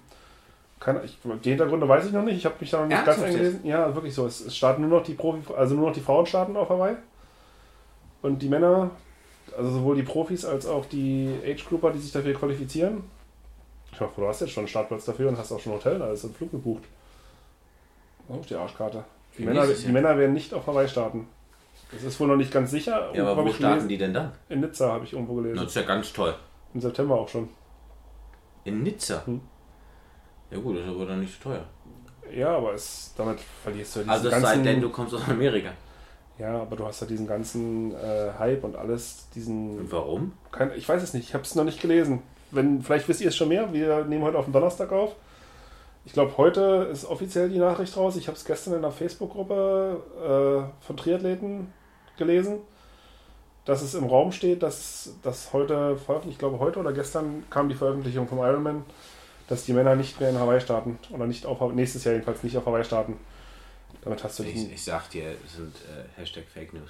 [0.79, 2.37] Keine, ich, die Hintergründe weiß ich noch nicht.
[2.37, 3.65] Ich habe mich da noch nicht ganz Ernsthaft eingelesen.
[3.65, 4.25] Ja, wirklich so.
[4.25, 6.95] Es, es starten nur noch die Profi, also nur noch die Frauen starten auf Hawaii.
[8.21, 8.89] Und die Männer,
[9.57, 13.03] also sowohl die Profis als auch die Age-Grouper, die sich dafür qualifizieren.
[13.91, 16.01] Ich hoffe, du hast jetzt schon einen Startplatz dafür und hast auch schon ein Hotel,
[16.01, 16.83] alles im Flug gebucht.
[18.29, 19.03] Auf die Arschkarte.
[19.37, 19.91] Die Männer, die.
[19.91, 21.27] Männer werden nicht auf Hawaii starten.
[21.91, 23.13] Das ist wohl noch nicht ganz sicher.
[23.13, 23.89] Ja, aber wo starten gelesen.
[23.89, 24.31] die denn dann?
[24.49, 25.57] In Nizza habe ich irgendwo gelesen.
[25.57, 26.33] Das ist ja ganz toll.
[26.73, 27.49] Im September auch schon.
[28.63, 29.25] In Nizza?
[29.25, 29.41] Hm.
[30.51, 31.65] Ja gut, das ist aber dann nicht so teuer.
[32.33, 34.63] Ja, aber es, damit verlierst du ja diesen Also es ganzen...
[34.63, 35.71] sei denn, du kommst aus Amerika.
[36.37, 39.79] ja, aber du hast ja diesen ganzen äh, Hype und alles, diesen...
[39.79, 40.33] Und warum?
[40.51, 42.21] Kein, ich weiß es nicht, ich habe es noch nicht gelesen.
[42.51, 43.73] Wenn, vielleicht wisst ihr es schon mehr.
[43.73, 45.15] Wir nehmen heute auf den Donnerstag auf.
[46.03, 48.15] Ich glaube, heute ist offiziell die Nachricht raus.
[48.15, 50.01] Ich habe es gestern in der Facebook-Gruppe
[50.81, 51.73] äh, von Triathleten
[52.17, 52.59] gelesen,
[53.65, 57.69] dass es im Raum steht, dass das heute veröffentlicht, ich glaube heute oder gestern kam
[57.69, 58.83] die Veröffentlichung vom Ironman,
[59.47, 62.41] dass die Männer nicht mehr in Hawaii starten oder nicht auf Hawaii- nächstes Jahr jedenfalls
[62.43, 63.17] nicht auf Hawaii starten.
[64.01, 66.89] Damit hast du Ich, ich sag dir, es sind äh, Hashtag Fake News.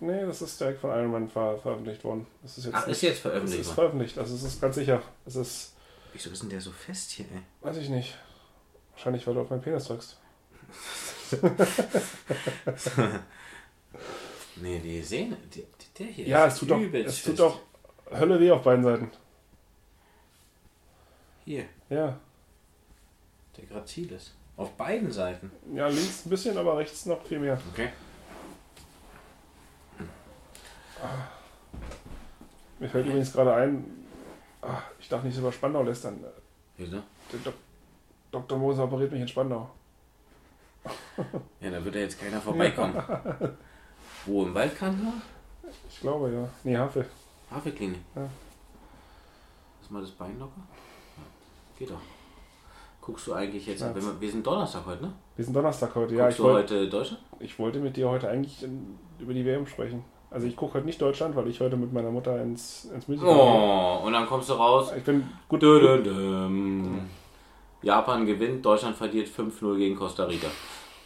[0.00, 2.26] Nee, das ist direkt von Ironman ver veröffentlicht worden.
[2.42, 3.74] Das ist jetzt Ach, nicht- ist jetzt Es veröffentlicht ist worden.
[3.76, 5.02] veröffentlicht, also es ist ganz sicher.
[5.26, 5.74] Es ist,
[6.12, 7.42] Wieso ist denn der so fest hier, ey?
[7.66, 8.16] weiß ich nicht.
[8.92, 10.16] Wahrscheinlich, weil du auf meinen Penis drückst.
[14.56, 17.60] Nee, die Sehne, die, die, der hier Ja, ist es tut doch, es tut doch
[18.10, 19.10] Hölle weh auf beiden Seiten.
[21.44, 22.18] Hier, Ja.
[23.56, 24.32] der Grazilis.
[24.56, 25.50] Auf beiden Seiten.
[25.74, 27.60] Ja, links ein bisschen, aber rechts noch viel mehr.
[27.72, 27.90] Okay.
[32.78, 33.84] Mir fällt übrigens gerade ein,
[34.62, 36.22] ach, ich darf nicht über Spandau lästern.
[36.76, 37.02] Wieso?
[37.32, 37.54] Der Dok
[38.32, 38.58] Dr.
[38.58, 39.70] Moser operiert mich in Spandau.
[41.60, 42.94] Ja, da wird ja jetzt keiner vorbeikommen.
[44.26, 45.12] Wo, im Waldkanal?
[45.88, 46.48] Ich glaube, ja.
[46.64, 47.06] Nee, Havel.
[47.50, 48.00] Havelklinik.
[48.14, 48.28] Ja.
[49.80, 50.60] Lass mal das Bein locker.
[51.78, 52.00] Geht doch.
[53.00, 55.12] Guckst du eigentlich jetzt, wenn wir, wir sind Donnerstag heute, ne?
[55.36, 56.14] Wir sind Donnerstag heute.
[56.14, 57.22] Ja, Guckst du wollt, heute Deutschland?
[57.38, 60.04] ich wollte mit dir heute eigentlich in, über die WM sprechen.
[60.28, 63.32] Also ich gucke heute nicht Deutschland, weil ich heute mit meiner Mutter ins, ins Musical
[63.32, 63.42] gehe.
[63.42, 64.92] Oh, und dann kommst du raus.
[64.96, 65.62] Ich bin gut.
[65.62, 66.48] Dö, dö, dö.
[67.82, 70.48] Japan gewinnt, Deutschland verliert 5-0 gegen Costa Rica.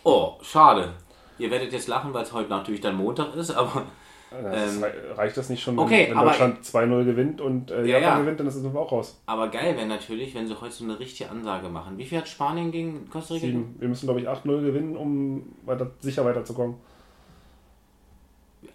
[0.02, 0.94] Oh, schade.
[1.40, 3.84] Ihr werdet jetzt lachen, weil es heute natürlich dann Montag ist, aber
[4.30, 7.72] Das Ähm, rei- reicht das nicht schon, okay, wenn, wenn aber- Deutschland 2-0 gewinnt und
[7.72, 8.18] äh, Ja, Japan ja.
[8.20, 9.20] gewinnt, dann ist es auch raus.
[9.26, 11.98] Aber geil wäre natürlich, wenn sie heute so eine richtige Ansage machen.
[11.98, 13.46] Wie viel hat Spanien gegen Costa Rica?
[13.46, 13.74] Sieben.
[13.80, 16.76] Wir müssen, glaube ich, 8-0 gewinnen, um weiter, sicher weiterzukommen.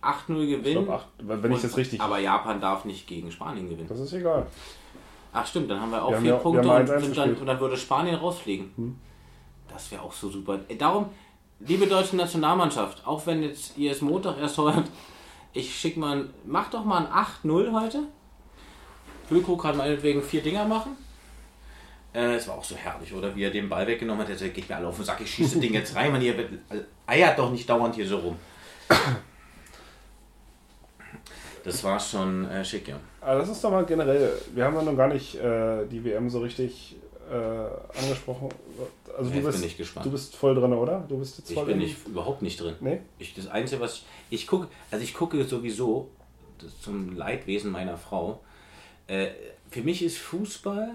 [0.02, 0.86] 8-0 Ich gewinnen.
[0.86, 2.02] glaube, acht- wenn ich Und- das richtig.
[2.02, 3.88] Aber Japan darf nicht gegen Spanien gewinnen.
[3.88, 4.48] Das ist egal.
[5.32, 7.46] Ach stimmt, dann haben wir auch Wir vier ja- Punkte und, 1-1 und, dann, und
[7.46, 9.00] dann würde Spanien rausfliegen.
[9.72, 10.60] Das wäre auch so super.
[10.68, 11.08] Äh, Darum,
[11.60, 14.86] liebe deutsche Nationalmannschaft, auch wenn jetzt ihr es Montag erst hört,
[15.54, 18.00] ich schicke mal, ein- mach doch mal ein 8-0 heute.
[19.28, 20.98] Füllkrug kann meinetwegen vier Dinger machen.
[22.14, 23.36] Äh, es war auch so herrlich, oder?
[23.36, 24.30] Wie er den Ball weggenommen hat.
[24.30, 26.12] Er sagt, geht mir alle auf den Sack, ich schieße das Ding jetzt rein.
[26.12, 26.36] Man, ihr
[27.08, 28.36] eiert doch nicht dauernd hier so rum.
[31.64, 33.00] Das war schon äh, schick, ja.
[33.22, 34.32] Aber das ist doch mal generell.
[34.54, 36.96] Wir haben ja noch gar nicht äh, die WM so richtig
[37.30, 38.50] äh, angesprochen.
[39.18, 41.06] Also Jetzt du bist, bin ich du bist voll drin, oder?
[41.08, 41.88] Du bist jetzt Ich voll bin drin?
[41.88, 42.76] nicht, überhaupt nicht drin.
[42.80, 43.02] Nee?
[43.20, 44.06] Ich, das Einzige, was ich,
[44.42, 46.10] ich gucke, also ich gucke sowieso
[46.82, 48.42] zum Leidwesen meiner Frau.
[49.08, 49.28] Äh,
[49.70, 50.90] für mich ist Fußball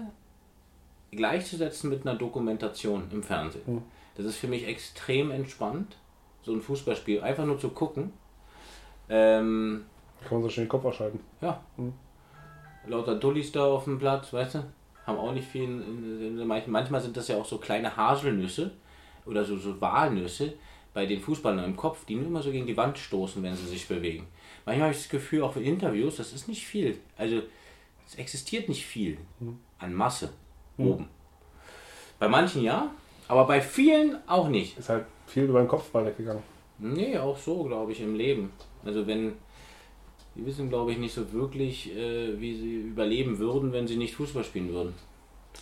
[1.11, 3.65] gleichzusetzen mit einer Dokumentation im Fernsehen.
[3.65, 3.81] Hm.
[4.15, 5.97] Das ist für mich extrem entspannt,
[6.43, 8.13] so ein Fußballspiel einfach nur zu gucken.
[9.09, 9.85] Ähm,
[10.23, 11.19] Kann man so schön den Kopf ausschalten.
[11.41, 11.61] ja.
[11.77, 11.93] Hm.
[12.87, 14.63] Lauter Dullis da auf dem Platz, weißt du?
[15.05, 15.63] Haben auch nicht viel.
[15.63, 18.71] In, in, manchmal sind das ja auch so kleine Haselnüsse
[19.25, 20.53] oder so, so Walnüsse
[20.93, 23.67] bei den Fußballern im Kopf, die nur immer so gegen die Wand stoßen, wenn sie
[23.67, 24.27] sich bewegen.
[24.65, 26.99] Manchmal habe ich das Gefühl, auch für Interviews, das ist nicht viel.
[27.17, 27.41] Also,
[28.05, 29.17] es existiert nicht viel
[29.79, 30.33] an Masse
[30.77, 31.07] oben.
[32.19, 32.91] Bei manchen ja,
[33.27, 34.77] aber bei vielen auch nicht.
[34.77, 36.43] Ist halt viel über den Kopfball weggegangen.
[36.77, 38.51] Nee, auch so, glaube ich, im Leben.
[38.83, 39.33] Also wenn,
[40.35, 44.15] die wissen, glaube ich, nicht so wirklich, äh, wie sie überleben würden, wenn sie nicht
[44.15, 44.93] Fußball spielen würden.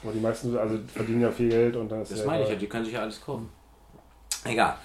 [0.03, 2.49] Aber die meisten also verdienen ja viel Geld und dann ist Das ja meine ich
[2.49, 3.49] ja, die können sich ja alles kaufen.
[4.45, 4.77] Egal.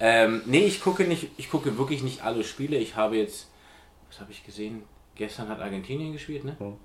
[0.00, 2.78] Ähm, nee, ich gucke nicht, ich gucke wirklich nicht alle Spiele.
[2.78, 3.50] Ich habe jetzt,
[4.08, 4.82] was habe ich gesehen?
[5.14, 6.56] Gestern hat Argentinien gespielt, ne?
[6.58, 6.76] Hm.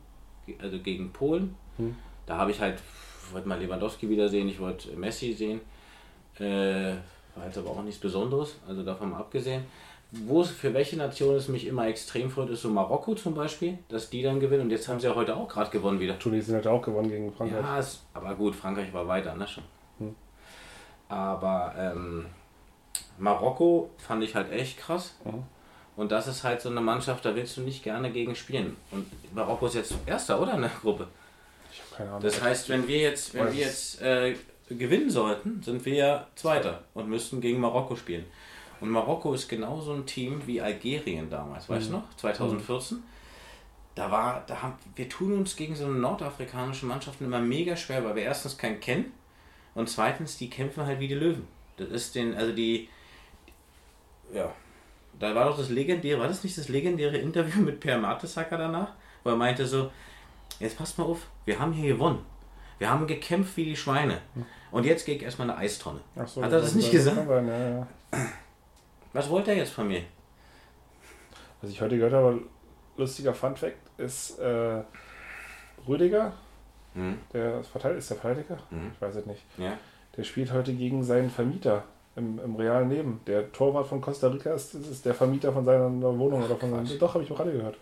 [0.60, 1.56] Also gegen Polen.
[1.78, 1.96] Hm.
[2.26, 2.80] Da habe ich halt,
[3.26, 5.62] ich wollte mal Lewandowski wiedersehen, ich wollte Messi sehen.
[6.38, 6.96] Äh,
[7.36, 9.64] war jetzt aber auch nichts Besonderes, also davon mal abgesehen.
[10.24, 14.10] Wo für welche Nation es mich immer extrem freut, ist so Marokko zum Beispiel, dass
[14.10, 14.64] die dann gewinnen.
[14.64, 16.18] Und jetzt haben sie ja heute auch gerade gewonnen wieder.
[16.18, 17.62] Tunesien hat ja auch gewonnen gegen Frankreich.
[17.62, 19.64] Ja, es, aber gut, Frankreich war weiter, ne schon.
[20.00, 20.16] Hm.
[21.10, 22.26] Aber ähm,
[23.18, 25.16] Marokko fand ich halt echt krass.
[25.24, 25.44] Mhm.
[25.96, 28.76] Und das ist halt so eine Mannschaft, da willst du nicht gerne gegen spielen.
[28.92, 30.56] Und Marokko ist jetzt Erster, oder?
[30.56, 31.08] In der Gruppe.
[31.72, 32.22] Ich habe keine Ahnung.
[32.22, 34.36] Das heißt, wenn wir jetzt, wenn wir jetzt äh,
[34.70, 38.26] gewinnen sollten, sind wir ja Zweiter und müssten gegen Marokko spielen.
[38.82, 42.16] Und Marokko ist genauso ein Team wie Algerien damals, weißt du noch?
[42.18, 43.04] 2014.
[43.96, 48.04] Da war, da haben, wir tun uns gegen so eine nordafrikanische Mannschaften immer mega schwer,
[48.04, 49.14] weil wir erstens keinen kennen
[49.74, 51.48] und zweitens, die kämpfen halt wie die Löwen.
[51.78, 52.90] Das ist den, also die,
[54.34, 54.52] ja,
[55.18, 58.90] da war doch das legendäre, war das nicht das legendäre Interview mit Per Mertesacker danach,
[59.24, 59.92] wo er meinte so,
[60.60, 62.20] jetzt passt mal auf, wir haben hier gewonnen.
[62.78, 64.20] Wir haben gekämpft wie die Schweine.
[64.72, 66.02] Und jetzt geht erstmal eine Eistonne.
[66.18, 67.28] Ach so, Hat er das nicht kann gesagt?
[67.28, 67.88] sein, Ja, ja.
[69.16, 70.02] Was wollte er jetzt von mir?
[71.62, 72.42] Was ich heute gehört habe,
[72.98, 74.82] lustiger Fun Fact, ist äh,
[75.88, 76.34] Rüdiger,
[76.96, 77.18] Hm?
[77.34, 78.58] der ist, Verteidiger, ist der Verteidiger?
[78.70, 78.92] Mhm.
[78.94, 79.42] Ich weiß es nicht.
[79.58, 79.78] Ja.
[80.18, 81.84] Der spielt heute gegen seinen Vermieter
[82.18, 83.22] im, im realen Leben.
[83.26, 87.00] Der Torwart von Costa Rica ist, ist der Vermieter von seiner Wohnung oder von seinem.
[87.00, 87.78] Doch, habe ich Radio gehört.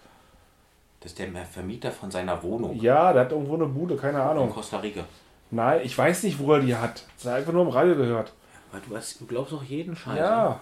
[0.99, 4.23] Das ist der Vermieter von seiner Wohnung Ja, der hat irgendwo eine Bude, keine in
[4.23, 4.49] Ahnung.
[4.51, 5.03] Costa Rica.
[5.51, 7.05] Nein, ich weiß nicht, wo er die hat.
[7.17, 8.33] Das hat einfach nur im Radio gehört.
[8.71, 10.17] Weil du, hast, du glaubst doch jeden Scheiß.
[10.17, 10.61] Ja.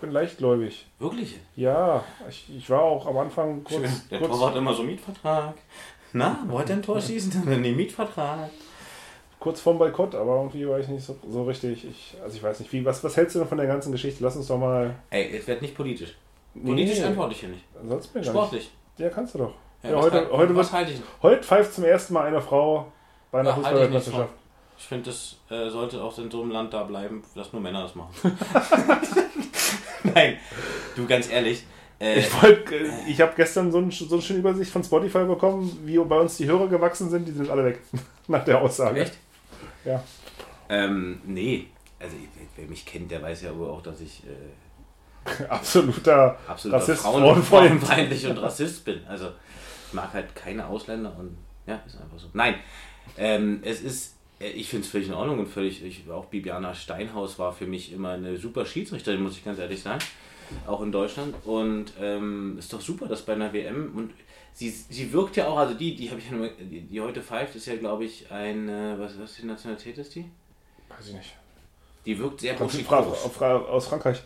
[0.00, 0.86] Ich bin leichtgläubig.
[0.98, 1.36] Wirklich?
[1.56, 3.82] Ja, ich, ich war auch am Anfang kurz.
[3.82, 4.00] Schön.
[4.10, 5.52] Der kurz Torwart immer so Mietvertrag.
[6.14, 7.42] Na, wollt ihr ein Tor schießen?
[7.44, 8.48] Dann den Mietvertrag.
[9.38, 11.84] kurz vorm Boykott, aber irgendwie war ich nicht so, so richtig.
[11.84, 14.24] Ich, also ich weiß nicht, wie, was, was hältst du denn von der ganzen Geschichte?
[14.24, 14.94] Lass uns doch mal.
[15.10, 16.16] Ey, es wird nicht politisch.
[16.54, 17.64] Politisch Nee, antworte ich hier nicht.
[17.86, 18.38] Sonst mir gar nicht.
[18.40, 18.70] Sportlich.
[18.96, 19.52] Ja, kannst du doch.
[19.82, 21.00] Ja, Ja, was, heute, halt- heute, was halte ich?
[21.20, 22.90] heute pfeift zum ersten Mal eine Frau
[23.30, 24.32] bei einer halte ich Fußballweltmeisterschaft.
[24.78, 27.82] Ich finde, das äh, sollte auch in so einem Land da bleiben, dass nur Männer
[27.82, 28.14] das machen.
[30.14, 30.36] Nein,
[30.96, 31.64] du ganz ehrlich.
[32.00, 35.24] Äh, Ich, wollt, äh, ich habe gestern so, ein, so eine schöne Übersicht von Spotify
[35.24, 37.26] bekommen, wie bei uns die Hörer gewachsen sind.
[37.26, 37.80] Die sind alle weg
[38.28, 39.02] nach der Aussage.
[39.02, 39.14] echt?
[39.84, 40.02] Ja.
[40.68, 41.66] Ähm, nee.
[41.98, 42.16] Also,
[42.56, 47.42] wer mich kennt, der weiß ja wohl auch, dass ich äh, Absoluter absoluter Rassist, Frauen
[47.42, 49.00] frauenfeindlich und Rassist bin.
[49.06, 49.28] Also,
[49.88, 51.36] ich mag halt keine Ausländer und
[51.66, 52.28] Ja, ist einfach so.
[52.32, 52.54] Nein,
[53.18, 57.38] ähm, es ist, ich finde es völlig in Ordnung und völlig, ich, auch Bibiana Steinhaus
[57.38, 60.00] war für mich immer eine super Schiedsrichterin, muss ich ganz ehrlich sagen.
[60.66, 61.34] Auch in Deutschland.
[61.44, 64.12] Und ähm, ist doch super, dass bei einer WM und
[64.54, 67.22] sie, sie wirkt ja auch, also die, die habe ich ja nur, die, die heute
[67.22, 70.24] pfeift, ist ja glaube ich ein, äh, was, was die Nationalität ist die?
[70.88, 71.36] Weiß ich nicht.
[72.06, 74.22] Die wirkt sehr Kommt Fra Fra aus Frankreich.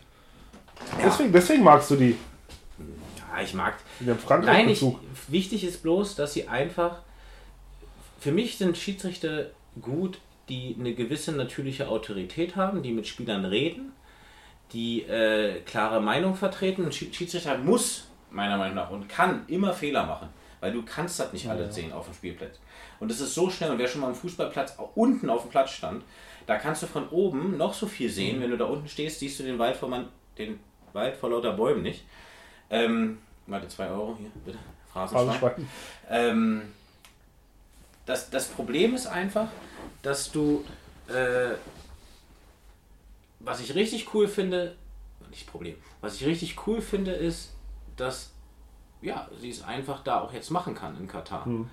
[0.99, 1.07] Ja.
[1.07, 2.17] Deswegen, deswegen magst du die.
[3.19, 3.75] Ja, ich mag.
[4.25, 4.85] Frankreich Nein, ich,
[5.29, 7.01] wichtig ist bloß, dass sie einfach.
[8.21, 13.93] Für mich sind Schiedsrichter gut, die eine gewisse natürliche Autorität haben, die mit Spielern reden,
[14.73, 16.85] die äh, klare Meinung vertreten.
[16.85, 20.29] Ein Schiedsrichter muss, meiner Meinung nach, und kann immer Fehler machen,
[20.61, 21.83] weil du kannst das nicht ja, alles ja.
[21.83, 22.59] sehen auf dem Spielplatz.
[23.01, 25.71] Und das ist so schnell, und wer schon mal am Fußballplatz unten auf dem Platz
[25.71, 26.05] stand,
[26.47, 28.39] da kannst du von oben noch so viel sehen.
[28.39, 28.43] Mhm.
[28.43, 30.61] Wenn du da unten stehst, siehst du den Wald vor, man, den
[30.93, 32.05] Wald vor lauter Bäumen nicht.
[32.71, 34.59] Ähm, warte, 2 Euro hier, bitte.
[34.93, 35.69] Phrasenschwein.
[36.09, 36.63] Ähm,
[38.07, 39.49] das, das Problem ist einfach,
[40.03, 40.65] dass du,
[41.09, 41.55] äh,
[43.41, 44.77] was ich richtig cool finde,
[45.31, 47.53] nicht Problem, was ich richtig cool finde, ist,
[47.97, 48.33] dass
[49.01, 51.45] ja, sie es einfach da auch jetzt machen kann in Katar.
[51.45, 51.69] Hm.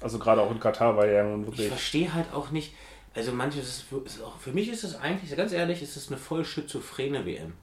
[0.00, 1.66] Also gerade auch in Katar, weil er nun wirklich.
[1.66, 2.74] Ich verstehe halt auch nicht,
[3.14, 6.18] also manches ist, ist auch, für mich ist es eigentlich, ganz ehrlich, ist es eine
[6.18, 7.54] voll schizophrene WM.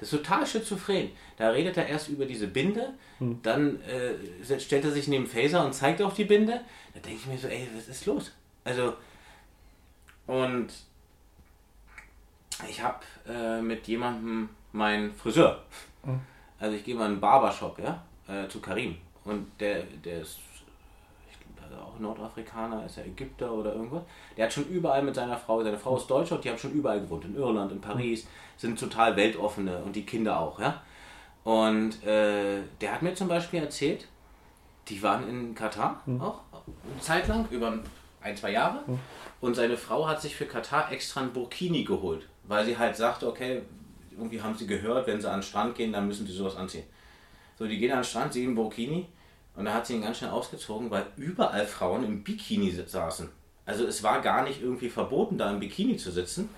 [0.00, 1.10] Das ist total schizophren.
[1.36, 3.40] Da redet er erst über diese Binde, hm.
[3.42, 6.60] dann äh, stellt er sich neben Phaser und zeigt auf die Binde.
[6.94, 8.32] Da denke ich mir so, ey, was ist los?
[8.64, 8.94] Also,
[10.26, 10.68] und
[12.68, 15.62] ich habe äh, mit jemandem meinen Friseur.
[16.04, 16.20] Hm.
[16.58, 18.96] Also ich gehe mal in einen Barbershop, ja, äh, zu Karim.
[19.24, 20.38] Und der, der ist
[21.78, 24.02] auch Nordafrikaner, ist er Ägypter oder irgendwas.
[24.36, 26.72] Der hat schon überall mit seiner Frau, seine Frau ist Deutsche und die haben schon
[26.72, 30.82] überall gewohnt, in Irland, in Paris, sind total weltoffene und die Kinder auch, ja.
[31.44, 34.06] Und äh, der hat mir zum Beispiel erzählt,
[34.88, 36.20] die waren in Katar mhm.
[36.20, 36.40] auch,
[36.90, 37.78] eine Zeit lang, über
[38.20, 38.82] ein, zwei Jahre.
[38.86, 38.98] Mhm.
[39.40, 43.26] Und seine Frau hat sich für Katar extra ein Burkini geholt, weil sie halt sagte,
[43.26, 43.62] okay,
[44.10, 46.84] irgendwie haben sie gehört, wenn sie an den Strand gehen, dann müssen sie sowas anziehen.
[47.58, 49.06] So, die gehen an den Strand, sehen Burkini,
[49.60, 53.28] und da hat sie ihn ganz schnell ausgezogen, weil überall Frauen im Bikini saßen.
[53.66, 56.48] Also es war gar nicht irgendwie verboten, da im Bikini zu sitzen.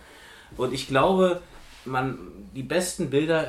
[0.57, 1.41] Und ich glaube,
[1.85, 2.17] man,
[2.55, 3.49] die besten Bilder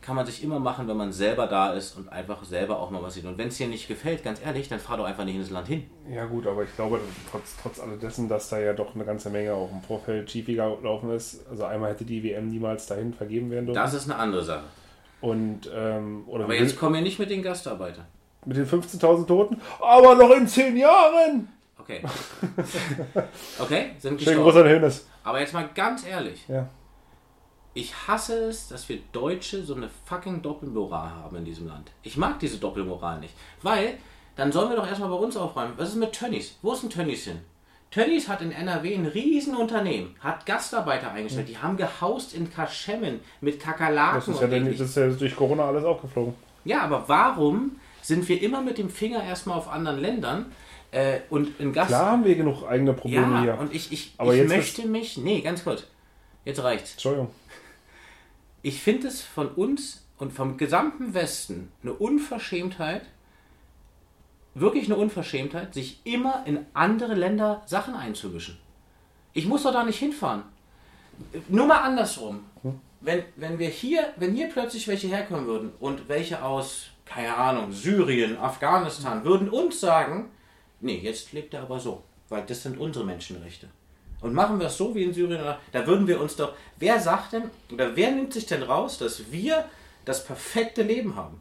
[0.00, 3.02] kann man sich immer machen, wenn man selber da ist und einfach selber auch mal
[3.02, 3.26] was sieht.
[3.26, 5.50] Und wenn es dir nicht gefällt, ganz ehrlich, dann fahr doch einfach nicht in das
[5.50, 5.84] Land hin.
[6.10, 6.98] Ja gut, aber ich glaube
[7.30, 11.10] trotz, trotz alledessen, dass da ja doch eine ganze Menge auch im Vorfeld schiefgegangen gelaufen
[11.10, 11.46] ist.
[11.50, 13.76] Also einmal hätte die WM niemals dahin vergeben werden dürfen.
[13.76, 14.64] Das ist eine andere Sache.
[15.20, 18.06] Und, ähm, aber jetzt kommen wir nicht mit den Gastarbeitern.
[18.46, 19.60] Mit den 15.000 Toten.
[19.80, 21.48] Aber noch in 10 Jahren!
[21.78, 22.02] Okay.
[23.60, 25.06] Okay, sind Schönen Gruß an Hönes.
[25.22, 26.44] Aber jetzt mal ganz ehrlich.
[26.48, 26.68] Ja.
[27.74, 31.90] Ich hasse es, dass wir Deutsche so eine fucking Doppelmoral haben in diesem Land.
[32.02, 33.34] Ich mag diese Doppelmoral nicht.
[33.62, 33.98] Weil,
[34.34, 35.74] dann sollen wir doch erstmal bei uns aufräumen.
[35.76, 36.56] Was ist mit Tönnies?
[36.62, 37.40] Wo ist ein Tönnies hin?
[37.90, 43.60] Tönnies hat in NRW ein Riesenunternehmen, hat Gastarbeiter eingestellt, die haben gehaust in Kaschemmen mit
[43.60, 44.20] Kakerlaken.
[44.20, 46.34] Das ist, ja, denn, das ist ja durch Corona alles aufgeflogen.
[46.64, 50.52] Ja, aber warum sind wir immer mit dem Finger erstmal auf anderen Ländern.
[50.92, 51.88] Äh, und in Gast.
[51.88, 53.58] Klar haben wir genug eigene Probleme ja, hier.
[53.58, 55.16] Und ich, ich, Aber ich möchte mich.
[55.16, 55.84] Nee, ganz kurz.
[56.44, 56.92] Jetzt reicht's.
[56.92, 57.30] Entschuldigung.
[58.62, 63.02] Ich finde es von uns und vom gesamten Westen eine Unverschämtheit,
[64.54, 68.56] wirklich eine Unverschämtheit, sich immer in andere Länder Sachen einzumischen.
[69.32, 70.44] Ich muss doch da nicht hinfahren.
[71.48, 72.44] Nur mal andersrum.
[72.62, 72.78] Hm?
[73.00, 77.72] Wenn, wenn wir hier, wenn hier plötzlich welche herkommen würden und welche aus keine Ahnung,
[77.72, 80.28] Syrien, Afghanistan, würden uns sagen,
[80.80, 83.68] nee, jetzt lebt er aber so, weil das sind unsere Menschenrechte.
[84.20, 85.40] Und machen wir es so wie in Syrien,
[85.72, 89.30] da würden wir uns doch, wer sagt denn, oder wer nimmt sich denn raus, dass
[89.30, 89.64] wir
[90.04, 91.40] das perfekte Leben haben?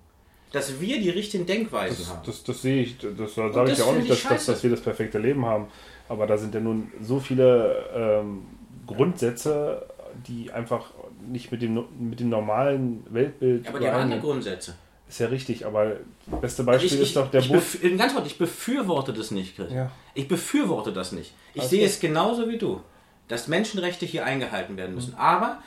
[0.51, 2.25] Dass wir die richtigen Denkweisen das, haben?
[2.25, 4.81] Das, das sehe ich, das sage ich ja auch nicht, dass, dass, dass, wir das
[4.81, 5.67] perfekte Leben haben.
[6.07, 8.45] Aber da sind ja nun so viele ähm,
[8.85, 9.85] Grundsätze,
[10.27, 10.91] die einfach
[11.27, 13.67] nicht mit dem, mit dem normalen Weltbild.
[13.67, 14.75] Aber die haben andere Grundsätze.
[15.07, 17.61] Ist ja richtig, aber das beste Beispiel ich, ist doch der Boot.
[17.97, 19.71] Ganz kurz, ich befürworte das nicht, Chris.
[19.71, 19.91] Ja.
[20.15, 21.33] Ich befürworte das nicht.
[21.53, 22.81] Ich also sehe es genauso wie du,
[23.27, 25.11] dass Menschenrechte hier eingehalten werden müssen.
[25.11, 25.19] Mhm.
[25.19, 25.59] Aber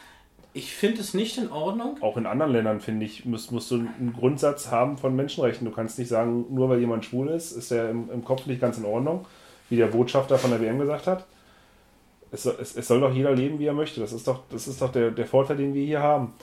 [0.55, 1.98] ich finde es nicht in Ordnung.
[2.01, 5.64] Auch in anderen Ländern, finde ich, musst, musst du einen Grundsatz haben von Menschenrechten.
[5.64, 8.61] Du kannst nicht sagen, nur weil jemand schwul ist, ist er im, im Kopf nicht
[8.61, 9.24] ganz in Ordnung,
[9.68, 11.27] wie der Botschafter von der WM gesagt hat.
[12.33, 14.01] Es, es, es soll doch jeder leben, wie er möchte.
[14.01, 16.35] Das ist doch, das ist doch der, der Vorteil, den wir hier haben.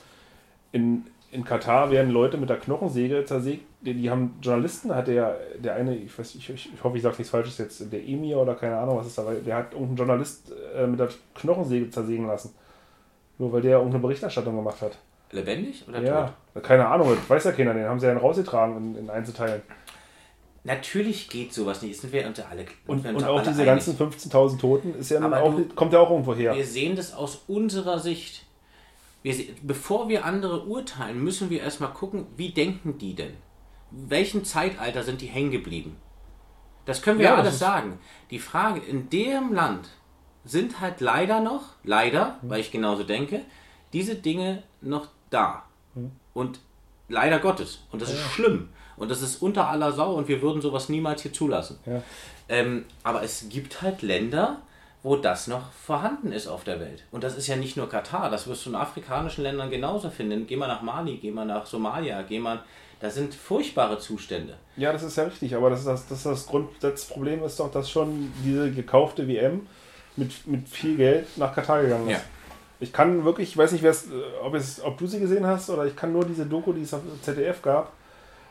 [0.72, 3.64] In, in Katar werden Leute mit der Knochensäge zersägt.
[3.80, 7.16] Die, die haben Journalisten, hat der, der eine, ich, weiß, ich, ich hoffe, ich sage
[7.18, 10.52] nichts Falsches jetzt, der Emir oder keine Ahnung, was ist dabei, der hat irgendeinen Journalist
[10.76, 12.54] äh, mit der Knochensäge zersägen lassen.
[13.38, 14.96] Nur weil der irgendeine Berichterstattung gemacht hat.
[15.32, 16.62] Lebendig oder ja, tot?
[16.62, 19.60] keine Ahnung, weiß ja keiner, den haben sie ja rausgetragen in, in Einzelteilen.
[20.64, 22.00] Natürlich geht sowas nicht.
[22.00, 23.84] Sind wir uns alle Und, wir und auch alle diese einig.
[23.86, 26.54] ganzen 15.000 Toten ist ja auch, du- kommt ja auch irgendwo her.
[26.56, 28.45] Wir sehen das aus unserer Sicht.
[29.26, 33.34] Wir, bevor wir andere urteilen, müssen wir erstmal gucken, wie denken die denn?
[33.90, 35.96] In welchem Zeitalter sind die hängen geblieben?
[36.84, 37.98] Das können wir Ja, alles sagen.
[38.30, 39.88] Die Frage, in dem Land
[40.44, 43.40] sind halt leider noch, leider, weil ich genauso denke,
[43.92, 45.64] diese Dinge noch da.
[46.32, 46.60] Und
[47.08, 47.80] leider Gottes.
[47.90, 48.68] Und das ist schlimm.
[48.96, 51.80] Und das ist unter aller Sau und wir würden sowas niemals hier zulassen.
[51.84, 52.00] Ja.
[52.48, 54.62] Ähm, aber es gibt halt Länder,
[55.06, 57.04] wo das noch vorhanden ist auf der Welt.
[57.12, 60.48] Und das ist ja nicht nur Katar, das wirst du in afrikanischen Ländern genauso finden.
[60.48, 62.58] Geh mal nach Mali, geh mal nach Somalia, geh mal.
[62.98, 64.56] Da sind furchtbare Zustände.
[64.76, 67.70] Ja, das ist ja richtig, aber das, ist das, das, ist das Grundsatzproblem ist doch,
[67.70, 69.68] dass schon diese gekaufte WM
[70.16, 72.14] mit, mit viel Geld nach Katar gegangen ist.
[72.14, 72.20] Ja.
[72.80, 73.84] Ich kann wirklich, ich weiß nicht,
[74.42, 76.92] ob, es, ob du sie gesehen hast, oder ich kann nur diese Doku, die es
[76.92, 77.92] auf ZDF gab,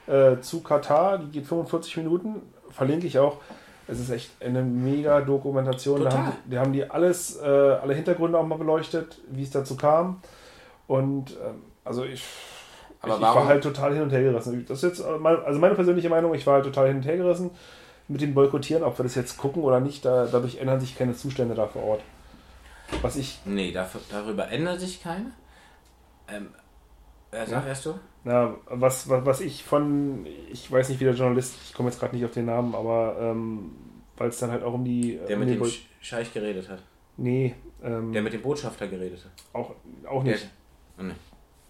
[0.08, 3.41] äh, zu Katar, die geht 45 Minuten, verlinke ich auch.
[3.88, 6.04] Es ist echt eine mega Dokumentation.
[6.04, 9.78] Da haben, die haben die alles, äh, alle Hintergründe auch mal beleuchtet, wie es dazu
[9.78, 10.21] kam.
[10.88, 12.24] Und ähm, also ich,
[13.02, 14.65] Aber ich, ich war halt total hin und her gerissen.
[14.67, 17.06] Das ist jetzt äh, mein, also meine persönliche Meinung, ich war halt total hin und
[17.06, 17.52] her gerissen
[18.08, 21.15] mit dem Boykottieren, ob wir das jetzt gucken oder nicht, da, dadurch ändern sich keine
[21.15, 22.02] Zustände da vor Ort.
[23.02, 25.32] Was ich, Nee, dafür, darüber ändert sich keine.
[26.28, 26.50] Ähm,
[27.32, 27.69] äh, sag Ja.
[27.69, 27.95] erst du?
[28.26, 32.00] Na, was, was, was ich von, ich weiß nicht, wie der Journalist, ich komme jetzt
[32.00, 33.72] gerade nicht auf den Namen, aber ähm,
[34.18, 35.20] weil es dann halt auch um die.
[35.28, 36.82] Der um mit dem Sch- Scheich geredet hat.
[37.18, 39.32] Nee, ähm, Der mit dem Botschafter geredet hat.
[39.54, 39.72] auch,
[40.10, 40.50] auch nicht.
[41.00, 41.14] Oh, nee.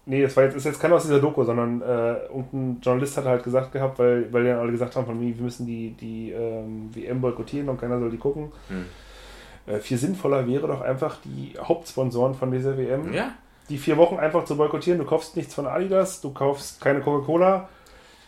[0.08, 3.26] Nee, das war jetzt, ist jetzt keiner aus dieser Doku, sondern äh, irgendein Journalist hat
[3.26, 6.30] halt gesagt gehabt, weil, weil ja alle gesagt haben, von mir, wir müssen die, die
[6.32, 8.52] ähm, WM boykottieren und keiner soll die gucken.
[8.68, 8.86] Hm.
[9.66, 13.34] Äh, viel sinnvoller wäre doch einfach die Hauptsponsoren von dieser WM, Ja,
[13.70, 15.00] die vier Wochen einfach zu boykottieren.
[15.00, 17.70] Du kaufst nichts von Adidas, du kaufst keine Coca-Cola.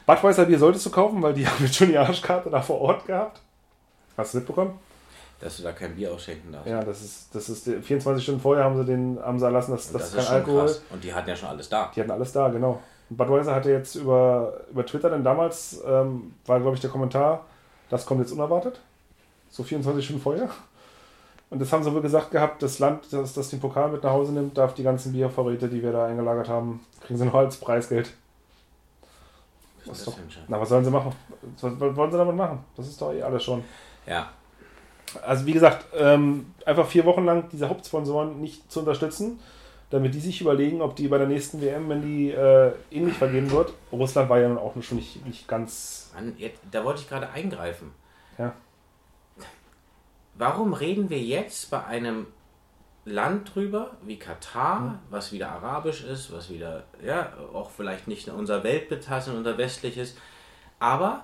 [0.05, 3.05] Budweiser Bier solltest du kaufen, weil die haben jetzt schon die Arschkarte da vor Ort
[3.05, 3.41] gehabt.
[4.15, 4.79] Hast du mitbekommen?
[5.39, 6.67] dass du da kein Bier ausschenken darfst.
[6.67, 9.91] Ja, das ist, das ist 24 Stunden vorher haben sie den, haben sie erlassen, dass
[9.91, 10.61] das, das, ist kein Alkohol.
[10.61, 10.81] krass.
[10.89, 11.91] Und die hatten ja schon alles da.
[11.95, 12.81] Die hatten alles da, genau.
[13.09, 17.45] Und Budweiser hatte jetzt über, über Twitter, denn damals ähm, war, glaube ich, der Kommentar,
[17.89, 18.79] das kommt jetzt unerwartet.
[19.49, 20.49] So 24 Stunden vorher.
[21.49, 24.11] Und das haben sie wohl gesagt gehabt, das Land, das, das den Pokal mit nach
[24.11, 27.55] Hause nimmt, darf die ganzen Biervorräte, die wir da eingelagert haben, kriegen sie noch als
[27.57, 28.11] Preisgeld.
[29.85, 30.17] Was doch-?
[30.47, 31.13] Na, was sollen sie machen?
[31.61, 32.59] Was, was wollen sie damit machen?
[32.75, 33.63] Das ist doch eh alles schon.
[34.05, 34.29] Ja,
[35.25, 39.39] Also wie gesagt, ähm, einfach vier Wochen lang diese Hauptsponsoren nicht zu unterstützen,
[39.89, 43.49] damit die sich überlegen, ob die bei der nächsten WM, wenn die äh, ähnlich vergeben
[43.51, 47.07] wird, Russland war ja nun auch schon nicht, nicht ganz, Mann, jetzt, da wollte ich
[47.07, 47.91] gerade eingreifen.
[48.37, 48.53] ja,
[50.37, 52.27] Warum reden wir jetzt bei einem
[53.05, 58.33] Land drüber, wie Katar, was wieder arabisch ist, was wieder, ja, auch vielleicht nicht in
[58.33, 60.15] unser und unser westliches,
[60.79, 61.23] aber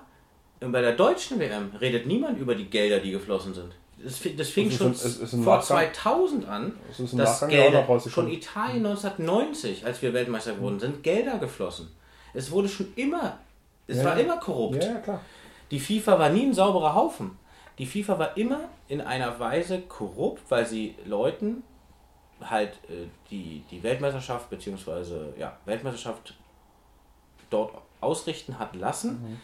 [0.60, 3.72] bei der deutschen WM redet niemand über die Gelder, die geflossen sind.
[4.02, 5.62] Das, das fing schon ein- vor Nachgang.
[5.92, 11.88] 2000 an, dass Nachgang Gelder, schon Italien 1990, als wir Weltmeister wurden, sind Gelder geflossen.
[12.32, 13.38] Es wurde schon immer,
[13.86, 14.82] es Ja, war immer korrupt.
[14.82, 15.20] ja.
[15.70, 17.38] Die FIFA war nie ein sauberer Haufen.
[17.78, 21.62] Die FIFA war immer in einer Weise korrupt, weil sie Leuten
[22.40, 25.38] halt äh, die, die Weltmeisterschaft bzw.
[25.38, 26.34] Ja, Weltmeisterschaft
[27.50, 29.40] dort ausrichten hat lassen,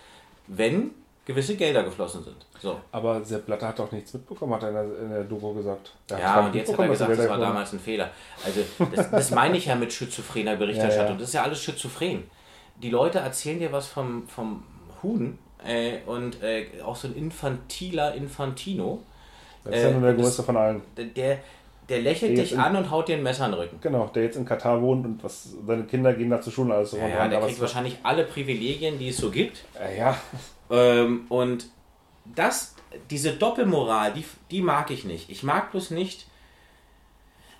[0.47, 0.93] wenn
[1.25, 2.47] gewisse Gelder geflossen sind.
[2.61, 2.81] So.
[2.93, 5.93] Aber Sepp Blatter hat doch nichts mitbekommen, hat er in der, in der Doku gesagt.
[6.09, 8.11] Er hat Ja, und jetzt hat er gesagt, das war gekommen damals ein Fehler.
[8.45, 8.61] Also,
[8.95, 11.01] das, das meine ich ja mit schizophrener Berichterstattung.
[11.01, 11.19] Ja, ja.
[11.19, 12.25] Das ist ja alles schizophren.
[12.83, 14.64] Die Leute erzählen dir was vom, vom
[15.03, 19.03] Huhn äh, und äh, auch so ein infantiler Infantino.
[19.64, 20.83] Das ist ja nur der äh, das- größte von allen.
[20.96, 21.38] Der,
[21.88, 23.79] der lächelt Der dich an und haut dir ein Messer in den Rücken.
[23.81, 26.92] Genau, der jetzt in Katar wohnt und was seine Kinder gehen da zur Schule alles
[26.92, 26.96] so.
[26.99, 29.64] Ja, ja, der kriegt wahrscheinlich alle Privilegien, die es so gibt.
[29.99, 30.16] Ja,
[30.70, 31.66] Ähm, und
[32.25, 32.77] das,
[33.11, 35.29] diese Doppelmoral, die, die mag ich nicht.
[35.31, 36.27] Ich mag bloß nicht.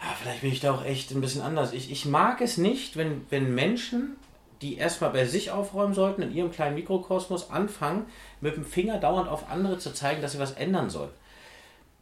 [0.01, 1.73] Ah, vielleicht bin ich da auch echt ein bisschen anders.
[1.73, 4.17] Ich, ich mag es nicht, wenn, wenn Menschen,
[4.63, 8.07] die erstmal bei sich aufräumen sollten, in ihrem kleinen Mikrokosmos anfangen,
[8.41, 11.11] mit dem Finger dauernd auf andere zu zeigen, dass sie was ändern sollen.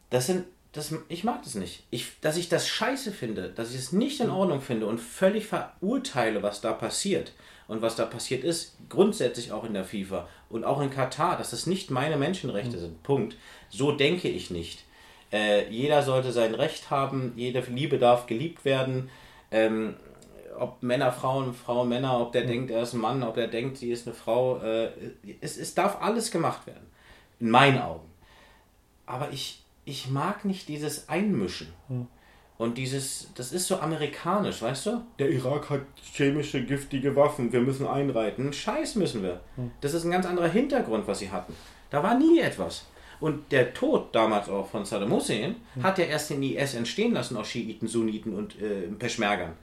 [0.09, 0.45] Das sind.
[0.71, 1.83] Das, ich mag das nicht.
[1.89, 5.47] Ich, dass ich das scheiße finde, dass ich es nicht in Ordnung finde und völlig
[5.47, 7.33] verurteile, was da passiert
[7.67, 11.49] und was da passiert ist, grundsätzlich auch in der FIFA und auch in Katar, dass
[11.49, 13.01] das nicht meine Menschenrechte sind.
[13.01, 13.35] Punkt.
[13.69, 14.83] So denke ich nicht.
[15.31, 19.09] Äh, jeder sollte sein Recht haben, jede Liebe darf geliebt werden.
[19.51, 19.95] Ähm,
[20.59, 23.77] ob Männer, Frauen, Frauen, Männer, ob der denkt, er ist ein Mann, ob der denkt,
[23.77, 24.57] sie ist eine Frau.
[24.57, 24.89] Äh,
[25.41, 26.87] es, es darf alles gemacht werden.
[27.39, 28.07] In meinen Augen.
[29.05, 31.73] Aber ich, ich mag nicht dieses Einmischen.
[32.57, 35.01] Und dieses, das ist so amerikanisch, weißt du?
[35.17, 35.81] Der Irak hat
[36.13, 38.51] chemische, giftige Waffen, wir müssen einreiten.
[38.51, 39.39] Scheiß müssen wir.
[39.79, 41.55] Das ist ein ganz anderer Hintergrund, was sie hatten.
[41.89, 42.85] Da war nie etwas.
[43.21, 47.37] Und der Tod damals auch von Saddam Hussein hat ja erst den IS entstehen lassen
[47.37, 49.53] aus Schiiten, Sunniten und äh, Peschmergern.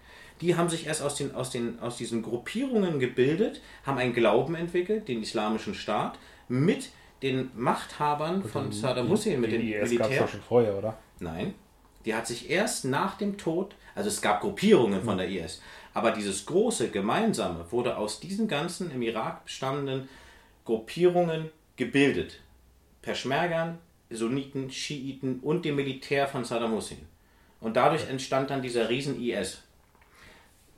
[0.41, 4.55] Die haben sich erst aus, den, aus, den, aus diesen Gruppierungen gebildet, haben einen Glauben
[4.55, 6.19] entwickelt, den islamischen Staat,
[6.49, 6.91] mit
[7.23, 10.21] den Machthabern von Saddam Hussein, mit gab es Militär.
[10.21, 10.99] doch schon vorher, oder?
[11.19, 11.55] Nein,
[12.05, 15.63] die hat sich erst nach dem Tod, also es gab Gruppierungen von der IS,
[15.95, 20.09] aber dieses große Gemeinsame wurde aus diesen ganzen im Irak bestandenen
[20.67, 22.41] Gruppierungen gebildet.
[23.01, 23.79] Peschmergern,
[24.11, 27.07] Sunniten, Schiiten und dem Militär von Saddam Hussein.
[27.61, 29.63] Und dadurch entstand dann dieser riesen IS.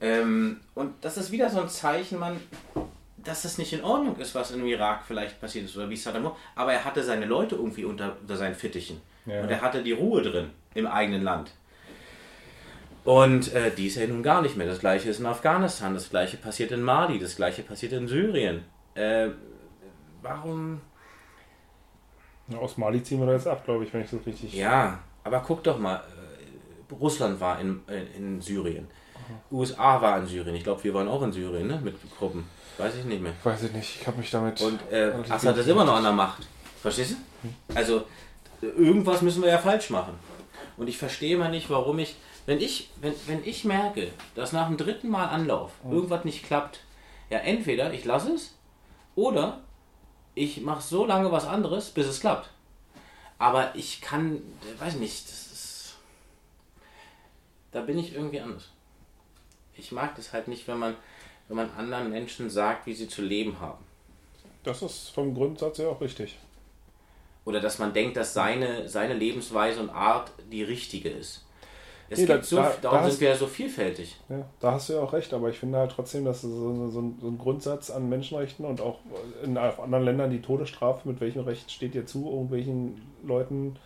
[0.00, 2.40] Ähm, und das ist wieder so ein Zeichen, man,
[3.16, 6.24] dass das nicht in Ordnung ist, was im Irak vielleicht passiert ist oder wie Saddam
[6.24, 6.36] Hussein.
[6.54, 9.00] Aber er hatte seine Leute irgendwie unter, unter seinen Fittichen.
[9.26, 9.42] Ja.
[9.42, 11.52] Und er hatte die Ruhe drin im eigenen Land.
[13.04, 14.66] Und äh, die ist ja nun gar nicht mehr.
[14.66, 18.64] Das gleiche ist in Afghanistan, das gleiche passiert in Mali, das gleiche passiert in Syrien.
[18.94, 19.28] Äh,
[20.22, 20.80] warum?
[22.54, 24.52] Aus Mali ziehen wir da jetzt ab, glaube ich, wenn ich das richtig.
[24.52, 25.96] Ja, aber guck doch mal.
[25.96, 28.88] Äh, Russland war in, in, in Syrien.
[29.50, 30.54] USA war in Syrien.
[30.54, 31.80] Ich glaube, wir waren auch in Syrien, ne?
[31.82, 32.48] Mit Gruppen.
[32.78, 33.32] Weiß ich nicht mehr.
[33.42, 34.60] Weiß ich nicht, ich habe mich damit.
[34.60, 36.46] Und äh, Assad ist immer noch an der Macht.
[36.80, 37.16] Verstehst du?
[37.74, 38.04] Also,
[38.62, 40.14] äh, irgendwas müssen wir ja falsch machen.
[40.76, 42.16] Und ich verstehe mal nicht, warum ich,
[42.46, 46.80] wenn ich, wenn, wenn ich merke, dass nach dem dritten Mal Anlauf irgendwas nicht klappt,
[47.30, 48.54] ja, entweder ich lasse es
[49.16, 49.60] oder
[50.34, 52.48] ich mache so lange was anderes, bis es klappt.
[53.38, 54.40] Aber ich kann,
[54.78, 55.96] weiß nicht, das ist,
[57.72, 58.70] da bin ich irgendwie anders.
[59.78, 60.94] Ich mag das halt nicht, wenn man,
[61.48, 63.84] wenn man anderen Menschen sagt, wie sie zu leben haben.
[64.64, 66.38] Das ist vom Grundsatz her auch richtig.
[67.44, 71.44] Oder dass man denkt, dass seine, seine Lebensweise und Art die richtige ist.
[72.10, 74.16] Es Nee, da- gibt so, da- darum da sind hast- wir ja so vielfältig.
[74.28, 76.90] Ja, da hast du ja auch recht, aber ich finde halt trotzdem, dass so, so,
[76.90, 78.98] so, ein, Grundsatz an Menschenrechten und auch
[79.44, 83.76] in auch anderen Ländern die Todesstrafe, mit welchem Recht steht dir zu, irgendwelchen Leuten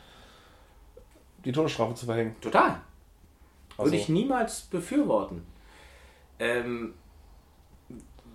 [1.44, 2.36] die Todesstrafe zu verhängen?
[2.40, 2.80] Total.
[3.76, 5.44] Also, Würde ich niemals befürworten.
[6.42, 6.94] Ähm,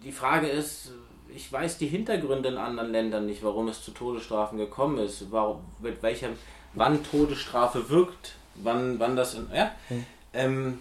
[0.04, 0.92] die Frage ist,
[1.36, 5.60] ich weiß die Hintergründe in anderen Ländern nicht, warum es zu Todesstrafen gekommen ist, warum,
[5.82, 6.32] mit welchem,
[6.74, 10.06] wann Todesstrafe wirkt, wann, wann das, in, ja, Hm.
[10.34, 10.80] ähm,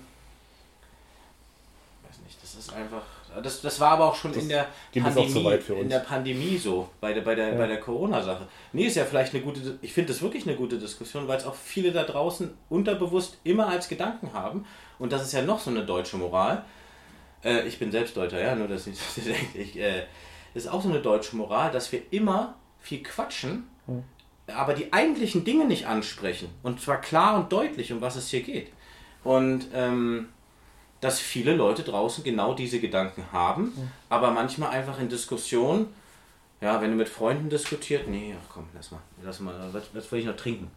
[2.09, 3.03] weiß nicht, das ist einfach,
[3.43, 6.89] das, das war aber auch schon Das in der weit für in der Pandemie so,
[7.01, 7.59] bei der, bei der, Ja.
[7.59, 8.47] bei der Corona-Sache.
[8.72, 11.45] Nee, ist ja vielleicht eine gute, ich finde das wirklich eine gute Diskussion, weil es
[11.45, 14.64] auch viele da draußen unterbewusst immer als Gedanken haben.
[14.99, 16.64] Und das ist ja noch so eine deutsche Moral.
[17.47, 19.59] Äh, ich bin selbst Deutscher, ja, nur dass ich das denke.
[19.59, 20.03] Ich, äh,
[20.53, 24.03] das ist auch so eine deutsche Moral, dass wir immer viel quatschen, Hm.
[24.49, 26.49] aber die eigentlichen Dinge nicht ansprechen.
[26.64, 28.72] Und zwar klar und deutlich, um was es hier geht.
[29.22, 30.28] Und ähm,
[31.01, 33.72] dass viele Leute draußen genau diese Gedanken haben,
[34.09, 35.88] aber manchmal einfach in Diskussionen,
[36.61, 40.11] ja, wenn du mit Freunden diskutiert, nee, ach komm, lass mal, lass mal, was, was
[40.11, 40.70] will ich noch trinken?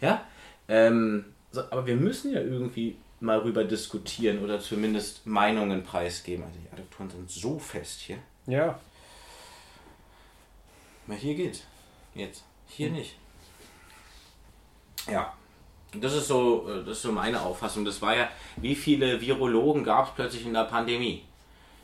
[0.00, 0.22] Ja,
[0.68, 6.44] ähm, so, aber wir müssen ja irgendwie mal rüber diskutieren oder zumindest Meinungen preisgeben.
[6.44, 8.18] Also die Adduktoren sind so fest hier.
[8.46, 8.78] ja,
[11.06, 11.62] Na, hier geht's.
[12.14, 12.44] Jetzt.
[12.66, 13.16] Hier nicht.
[15.10, 15.32] Ja.
[15.94, 17.84] Das ist so, äh, das ist so meine Auffassung.
[17.84, 21.24] Das war ja, wie viele Virologen gab es plötzlich in der Pandemie?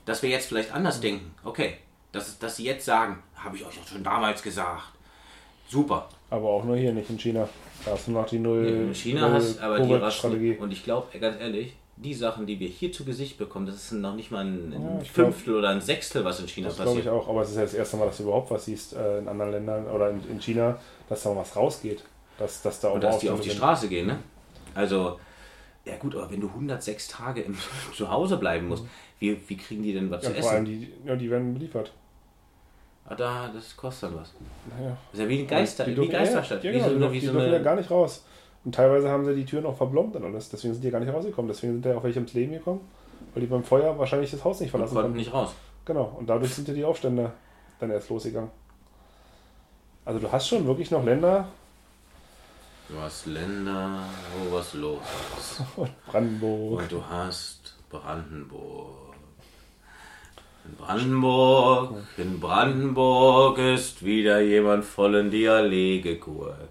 [0.05, 1.35] Dass wir jetzt vielleicht anders denken.
[1.43, 1.79] Okay.
[2.13, 4.94] Dass, dass sie jetzt sagen, habe ich euch auch schon damals gesagt.
[5.69, 6.09] Super.
[6.31, 7.49] aber auch nur hier, nicht in China.
[7.85, 8.67] Da hast du noch die Null.
[8.67, 9.93] In China Null hast aber die.
[9.95, 10.59] Rasten.
[10.59, 13.93] Und ich glaube, ganz ehrlich, die Sachen, die wir hier zu Gesicht bekommen, das ist
[13.93, 16.69] noch nicht mal ein, ein Ja, ich glaub- Fünftel oder ein Sechstel, was in China
[16.69, 17.15] Das glaube ich passiert.
[17.15, 19.29] auch, aber es ist ja das erste Mal, dass du überhaupt was siehst äh, in
[19.29, 22.03] anderen Ländern oder in, in China, dass da was rausgeht.
[22.39, 23.59] Dass, dass da auch Und dass die auf die sind.
[23.59, 24.19] Straße gehen, ne?
[24.75, 25.21] Also,
[25.85, 27.57] ja gut, aber wenn du 106 Tage im,
[27.95, 28.85] zu Hause bleiben musst,
[29.21, 30.81] wie, wie kriegen die denn was Ja, zu vor allem essen?
[31.05, 31.93] die, ja, die werden beliefert.
[33.07, 34.33] Ah, da, das kostet dann was.
[34.77, 34.97] Naja.
[35.11, 36.65] Das ist ja wie ein Geister, Die wie Geisterstadt.
[36.65, 38.25] Ja, wie ja, genau, die, die so dürfen ja gar nicht raus.
[38.65, 40.49] Und teilweise haben sie die Türen auch verblombt und alles.
[40.49, 41.49] Deswegen sind die ja gar nicht rausgekommen.
[41.49, 42.81] Deswegen sind ja auch welche ins Leben gekommen.
[43.35, 45.19] Weil die beim Feuer wahrscheinlich das Haus nicht und verlassen konnten konnten.
[45.19, 45.51] nicht raus.
[45.85, 46.17] Genau.
[46.19, 47.33] Und dadurch sind ja die Aufstände
[47.79, 48.51] dann erst losgegangen.
[50.07, 51.49] Also du hast schon wirklich noch Länder,
[52.87, 54.01] Du hast Länder,
[54.37, 54.99] wo was los
[55.39, 55.63] ist.
[56.07, 59.04] Brandenburg, Und du hast Brandenburg.
[60.67, 66.71] In Brandenburg, in Brandenburg ist wieder jemand voll in die Allee gegurkt.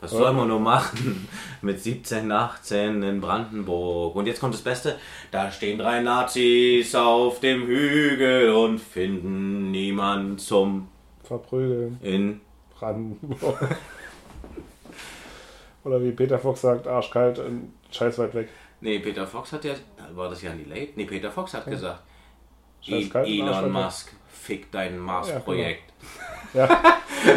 [0.00, 1.26] Was soll man nur machen
[1.62, 4.14] mit 17, 18 in Brandenburg?
[4.14, 4.96] Und jetzt kommt das Beste.
[5.30, 10.88] Da stehen drei Nazis auf dem Hügel und finden niemand zum
[11.22, 12.42] verprügeln, in.
[12.78, 13.76] Brandenburg.
[15.84, 18.48] Oder wie Peter Fox sagt, arschkalt und scheiß weit weg.
[18.84, 19.72] Nee, Peter Fox hat ja.
[20.14, 20.92] War das ja die Late?
[20.96, 22.02] Nee, Peter Fox hat gesagt.
[22.82, 23.70] Scheiß E- Elon Arschloch.
[23.70, 25.90] Musk, fick dein Mars-Projekt.
[26.52, 26.68] Ja.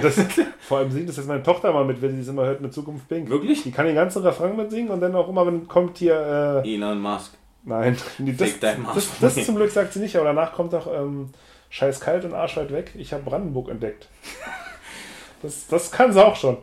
[0.02, 0.20] Das,
[0.60, 2.74] vor allem singt das jetzt meine Tochter mal mit, wenn sie es immer hört mit
[2.74, 3.30] Zukunft Pink.
[3.30, 3.64] Wirklich?
[3.64, 6.62] Die kann den ganzen Refrain mitsingen und dann auch immer, wenn kommt hier.
[6.66, 7.32] Äh, Elon Musk.
[7.64, 8.95] nein, die- das, Fick dein Maß.
[8.95, 11.30] das, das zum Glück sagt sie nicht, aber danach kommt doch ähm,
[11.70, 12.91] Scheiß kalt und Arsch weit weg.
[12.95, 14.10] Ich habe Brandenburg entdeckt.
[15.41, 16.58] Das, das kann sie auch schon.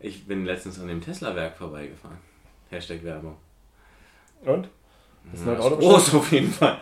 [0.00, 2.18] Ich bin letztens an dem Tesla-Werk vorbeigefahren.
[2.70, 3.36] Hashtag Werbung.
[4.44, 4.68] Und?
[5.30, 6.78] Das ist ein Ja, neues ist Auto groß auf jeden Fall.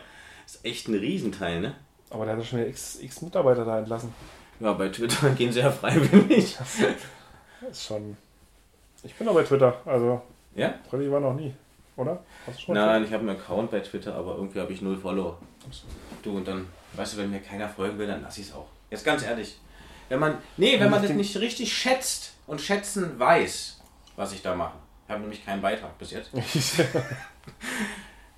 [0.46, 1.74] Ist echt ein Riesenteil, ne?
[2.10, 4.12] Aber der hat doch schon x, x Mitarbeiter da entlassen.
[4.58, 6.56] Ja, bei Twitter gehen sie ja freiwillig.
[6.58, 6.78] Das
[7.70, 8.16] ist schon.
[9.02, 10.20] Ich bin auch bei Twitter, also
[10.54, 10.74] Ja?
[10.88, 11.54] Freddy war noch nie,
[11.96, 12.22] oder?
[12.46, 14.98] Hast du schon Nein, ich habe einen Account bei Twitter, aber irgendwie habe ich null
[14.98, 15.38] Follower.
[16.22, 18.66] Du, und dann, weißt du, wenn mir keiner folgen will, dann lass ich es auch.
[18.90, 19.58] Jetzt ganz ehrlich.
[20.10, 23.80] Wenn man, nee, wenn man das nicht richtig schätzt und schätzen weiß,
[24.16, 24.76] was ich da mache.
[25.10, 26.30] Ich habe nämlich keinen Beitrag bis jetzt.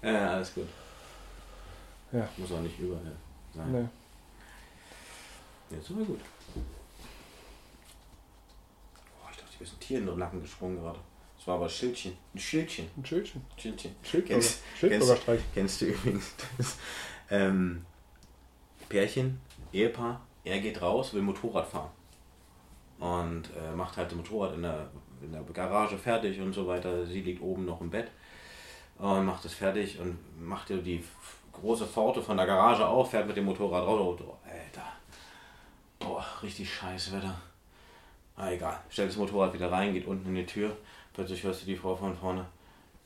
[0.00, 0.66] Äh, alles gut.
[2.10, 2.26] Ja.
[2.38, 3.12] Muss auch nicht überall
[3.54, 3.70] sein.
[3.70, 3.86] nee.
[5.76, 6.18] Jetzt sind wir gut.
[9.20, 10.98] Boah, ich dachte, hier ist ein Tier in den Nacken gesprungen gerade.
[11.36, 12.16] Das war aber ein Schildchen.
[12.34, 12.88] Ein Schildchen.
[12.96, 13.44] Ein Schildchen.
[13.58, 13.94] Schildchen.
[14.02, 14.40] Schildbürger.
[14.40, 15.40] Kennst- Schildbürgerstreich.
[15.54, 16.76] Kennst du übrigens das?
[17.30, 17.84] Ähm,
[18.88, 19.40] Pärchen,
[19.74, 21.90] Ehepaar, er geht raus, will Motorrad fahren.
[22.98, 24.90] Und äh, macht halt das Motorrad in der,
[25.22, 27.06] in der Garage fertig und so weiter.
[27.06, 28.08] Sie liegt oben noch im Bett
[28.98, 31.02] und macht es fertig und macht ihr die
[31.52, 34.00] große Pforte von der Garage auf, fährt mit dem Motorrad raus.
[34.20, 34.86] Oh, Alter.
[35.98, 37.34] Boah, richtig scheiß Wetter.
[38.36, 38.78] Ah, egal.
[38.90, 40.76] Stellt das Motorrad wieder rein, geht unten in die Tür.
[41.12, 42.46] Plötzlich hörst du die Frau von vorne.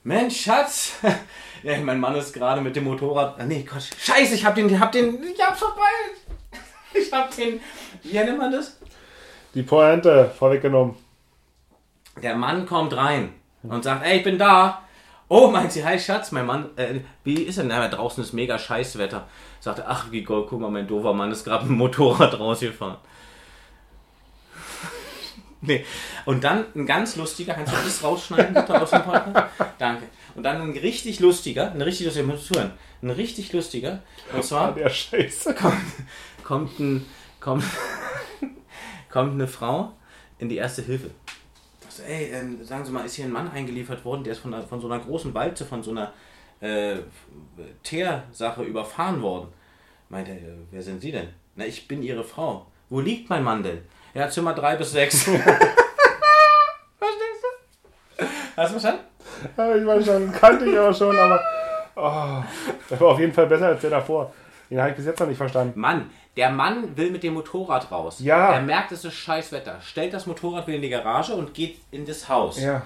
[0.04, 0.92] Mensch, Schatz!
[1.64, 3.40] ja, mein Mann ist gerade mit dem Motorrad.
[3.40, 3.90] Ah, nee, Quatsch.
[3.98, 5.82] Scheiße, ich hab den, hab den, ich hab's vorbei.
[6.94, 7.60] Ich hab den,
[8.04, 8.78] wie nennt man das?
[9.54, 10.94] Die Pointe vorweggenommen.
[12.22, 14.82] Der Mann kommt rein und sagt, ey, ich bin da.
[15.28, 17.66] Oh, meint sie, hi Schatz, mein Mann, äh, wie ist denn?
[17.66, 19.26] Na, draußen ist mega Scheißwetter.
[19.60, 22.38] Sagt er, ach, wie gold, guck mal, mein doofer Mann ist gerade mit dem Motorrad
[22.38, 22.96] rausgefahren.
[25.60, 25.84] nee.
[26.24, 29.50] Und dann ein ganz lustiger, kannst du das rausschneiden bitte aus dem Podcast?
[29.78, 30.04] Danke.
[30.36, 34.02] Und dann ein richtig lustiger, ein richtig lustiger, muss zuhören, ein richtig lustiger,
[34.32, 35.54] und zwar der Scheiße.
[36.44, 37.06] kommt, ein,
[37.40, 37.64] kommt,
[39.10, 39.92] kommt eine Frau
[40.38, 41.10] in die erste Hilfe.
[41.97, 44.40] Sagt so, ey, ähm, sagen Sie mal, ist hier ein Mann eingeliefert worden, der ist
[44.40, 46.12] von, von so einer großen Walze, von so einer
[46.61, 46.97] äh,
[47.82, 49.49] Teersache überfahren worden.
[50.09, 51.28] Meint er, äh, wer sind Sie denn?
[51.55, 52.66] Na, ich bin Ihre Frau.
[52.90, 53.80] Wo liegt mein Mann denn?
[54.14, 55.22] Ja, Zimmer 3 bis 6.
[55.24, 55.42] Verstehst
[56.99, 58.24] du?
[58.57, 59.05] Hast du verstanden?
[59.57, 61.40] Ja, ich weiß schon, kannte ich aber schon, aber.
[61.97, 62.42] Oh,
[62.88, 64.32] das war auf jeden Fall besser als der davor.
[64.68, 65.80] Den habe ich bis jetzt noch nicht verstanden.
[65.80, 68.18] Mann, der Mann will mit dem Motorrad raus.
[68.20, 68.53] Ja.
[68.53, 69.80] Er merkt, es ist scheiß Wetter.
[69.80, 72.61] Stellt das Motorrad wieder in die Garage und geht in das Haus.
[72.61, 72.82] Ja.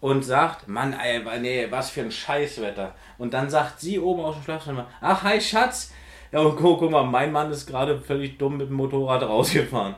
[0.00, 2.94] Und sagt, Mann, ey, nee, was für ein Scheißwetter.
[3.18, 5.92] Und dann sagt sie oben aus dem Schlafzimmer, ach, hi Schatz.
[6.32, 9.96] Ja, und guck, guck mal, mein Mann ist gerade völlig dumm mit dem Motorrad rausgefahren.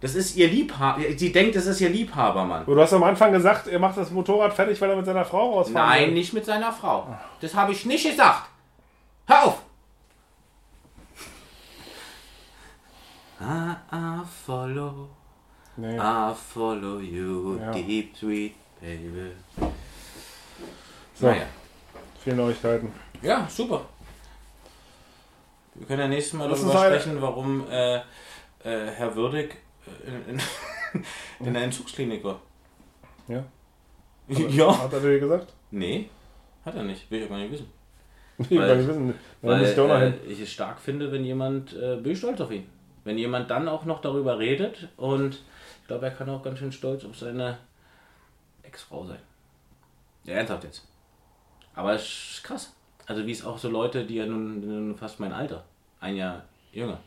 [0.00, 1.00] Das ist ihr Liebhaber.
[1.16, 2.64] Sie denkt, das ist ihr Liebhabermann.
[2.64, 5.52] Du hast am Anfang gesagt, er macht das Motorrad fertig, weil er mit seiner Frau
[5.54, 6.14] rausfahren Nein, will.
[6.14, 7.06] nicht mit seiner Frau.
[7.40, 8.48] Das habe ich nicht gesagt.
[9.26, 9.62] Hör auf!
[13.40, 15.08] I, I follow,
[15.76, 15.96] Nee.
[15.98, 17.70] I follow you, Ja.
[17.72, 19.32] deep sweet baby.
[21.14, 21.46] So, Naja.
[22.22, 22.92] viele Neuigkeiten.
[23.22, 23.86] Ja, super.
[25.74, 28.02] Wir können ja nächstes Mal Lass darüber sprechen, warum äh, äh,
[28.62, 30.42] Herr Würdig äh, in, in,
[31.46, 32.40] in der Entzugsklinik war.
[33.28, 33.44] Ja.
[34.50, 34.78] Ja.
[34.82, 35.52] Hat er dir gesagt?
[35.70, 36.08] Nee,
[36.64, 37.10] hat er nicht.
[37.10, 37.66] Will ich auch gar nicht wissen.
[38.38, 39.14] Ich will Weil- gar nicht wissen.
[39.42, 42.66] Weil noch äh, ich es stark finde, wenn jemand, äh, bin ich stolz auf ihn.
[43.10, 45.34] Wenn jemand dann auch noch darüber redet und
[45.80, 47.58] ich glaube, er kann auch ganz schön stolz auf seine
[48.62, 49.18] Ex-Frau sein.
[50.22, 50.86] Ja, ernsthaft jetzt.
[51.74, 52.72] Aber es ist krass.
[53.06, 55.64] Also wie es auch so Leute, die ja nun, nun fast mein Alter,
[55.98, 57.00] ein Jahr jünger,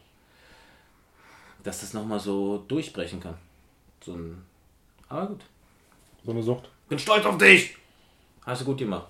[1.63, 3.37] dass das nochmal so durchbrechen kann.
[4.01, 4.43] So ein,
[5.07, 5.45] aber gut.
[6.25, 6.69] So eine Sucht.
[6.89, 7.77] Bin stolz auf dich!
[8.45, 9.07] Hast du gut gemacht.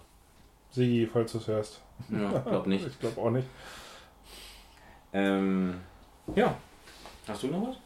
[0.70, 1.82] Sigi, falls du es hörst.
[2.10, 2.86] Ja, glaub nicht.
[2.88, 3.48] Ich glaube auch nicht.
[5.12, 5.82] Ähm,
[6.36, 6.56] ja.
[7.28, 7.78] Hast du noch was?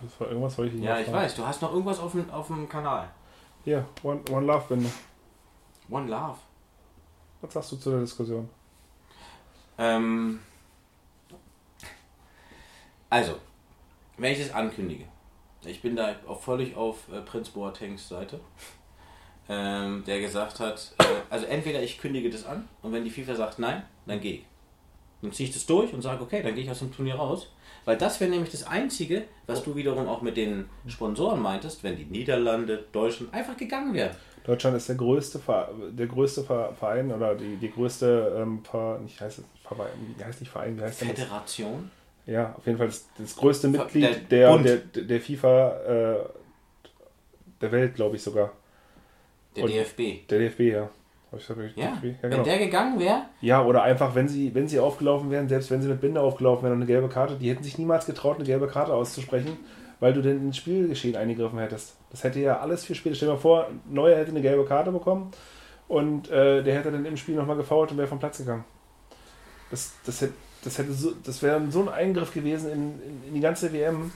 [0.00, 1.34] Das war irgendwas, wollte ich Ja, ich weiß.
[1.34, 3.10] Du hast noch irgendwas auf dem, auf dem Kanal.
[3.64, 4.90] Hier, One, One Love Binde.
[5.90, 6.38] One Love.
[7.40, 8.48] Was sagst du zu der Diskussion?
[9.76, 10.40] Ähm,
[13.10, 13.36] also,
[14.16, 15.04] wenn ich es ankündige,
[15.64, 18.40] ich bin da auch völlig auf äh, Prinz Boatengs Seite,
[19.48, 23.34] ähm, der gesagt hat, äh, also entweder ich kündige das an und wenn die FIFA
[23.34, 24.46] sagt nein, dann gehe ich.
[25.22, 27.50] Dann ziehe ich das durch und sage, okay, dann gehe ich aus dem Turnier raus.
[27.84, 31.96] Weil das wäre nämlich das Einzige, was du wiederum auch mit den Sponsoren meintest, wenn
[31.96, 34.14] die Niederlande, Deutschland einfach gegangen wären.
[34.44, 35.40] Deutschland ist der größte,
[35.90, 40.24] der größte Ver- Verein oder die, die größte, ähm, Ver, nicht heißt es Verein, wie
[40.24, 41.08] heißt nicht Verein, wie heißt das?
[41.08, 41.90] Föderation?
[42.26, 46.16] Ja, auf jeden Fall das, das größte Mitglied der, der, der, der FIFA äh,
[47.60, 48.52] der Welt, glaube ich sogar.
[49.56, 50.26] Der Und- DFB.
[50.28, 50.90] Der DFB, ja.
[51.76, 52.42] Ja, ja, wenn genau.
[52.42, 55.88] der gegangen wäre, ja, oder einfach, wenn sie, wenn sie aufgelaufen wären, selbst wenn sie
[55.88, 58.66] mit Binde aufgelaufen wären und eine gelbe Karte, die hätten sich niemals getraut, eine gelbe
[58.66, 59.58] Karte auszusprechen,
[60.00, 61.96] weil du denn ins Spielgeschehen eingegriffen hättest.
[62.10, 63.14] Das hätte ja alles viel später.
[63.14, 65.30] Stell dir mal vor, Neuer hätte eine gelbe Karte bekommen
[65.86, 68.64] und äh, der hätte dann im Spiel nochmal gefault und wäre vom Platz gegangen.
[69.70, 73.34] Das, das hätte, das hätte so, das wäre so ein Eingriff gewesen in, in, in
[73.34, 74.12] die ganze WM.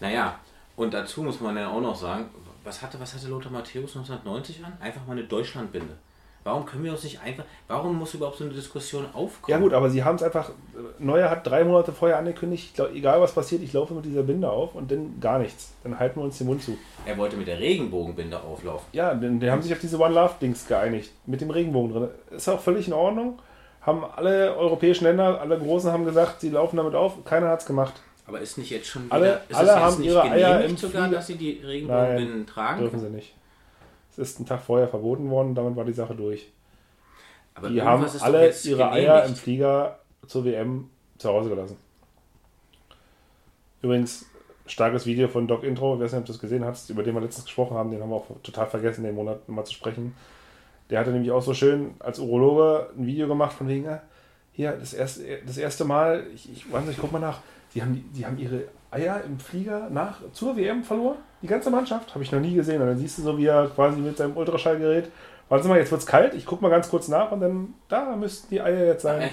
[0.00, 0.40] naja,
[0.76, 2.26] und dazu muss man ja auch noch sagen,
[2.64, 4.76] was hatte, was hatte Lothar Matthäus 1990 an?
[4.80, 5.96] Einfach mal eine Deutschlandbinde.
[6.48, 9.50] Warum können wir uns nicht einfach, warum muss überhaupt so eine Diskussion aufkommen?
[9.50, 10.50] Ja gut, aber sie haben es einfach,
[10.98, 14.50] Neuer hat drei Monate vorher angekündigt, glaub, egal was passiert, ich laufe mit dieser Binde
[14.50, 15.72] auf und dann gar nichts.
[15.82, 16.78] Dann halten wir uns den Mund zu.
[17.04, 18.86] Er wollte mit der Regenbogenbinde auflaufen.
[18.92, 22.08] Ja, denn die haben sich auf diese One Love Dings geeinigt, mit dem Regenbogen drin.
[22.30, 23.38] Ist auch völlig in Ordnung.
[23.82, 27.22] Haben alle europäischen Länder, alle Großen haben gesagt, sie laufen damit auf.
[27.26, 27.94] Keiner hat es gemacht.
[28.26, 31.26] Aber ist nicht jetzt schon wieder, Alle- alle haben ihre Eier im sogar, Flieger- dass
[31.26, 32.80] sie die Regenbogenbinden tragen?
[32.80, 33.34] Dürfen sie nicht.
[34.18, 36.50] Es ist einen Tag vorher verboten worden, damit war die Sache durch.
[37.54, 38.90] Aber Die haben alle ihre.
[38.90, 41.76] Eier im Flieger zur WM zu Hause gelassen.
[43.82, 44.26] Übrigens,
[44.66, 47.14] starkes Video von Doc Intro, ich weiß nicht, ob du das gesehen hast, über den
[47.14, 50.14] wir letztens gesprochen haben, den haben wir auch total vergessen, den Monat mal zu sprechen.
[50.90, 53.98] Der hatte nämlich auch so schön als Urologe ein Video gemacht von wegen, äh,
[54.52, 57.40] hier, das erste, das erste Mal, ich, ich weiß nicht, ich guck mal nach,
[57.74, 61.18] die haben, die, haben ihre Eier im Flieger nach zur WM verloren.
[61.42, 62.80] Die ganze Mannschaft, habe ich noch nie gesehen.
[62.80, 65.10] Und dann siehst du so, wie er quasi mit seinem Ultraschallgerät,
[65.48, 68.48] warte mal, jetzt wird's kalt, ich guck mal ganz kurz nach und dann, da müssten
[68.50, 69.30] die Eier jetzt sein.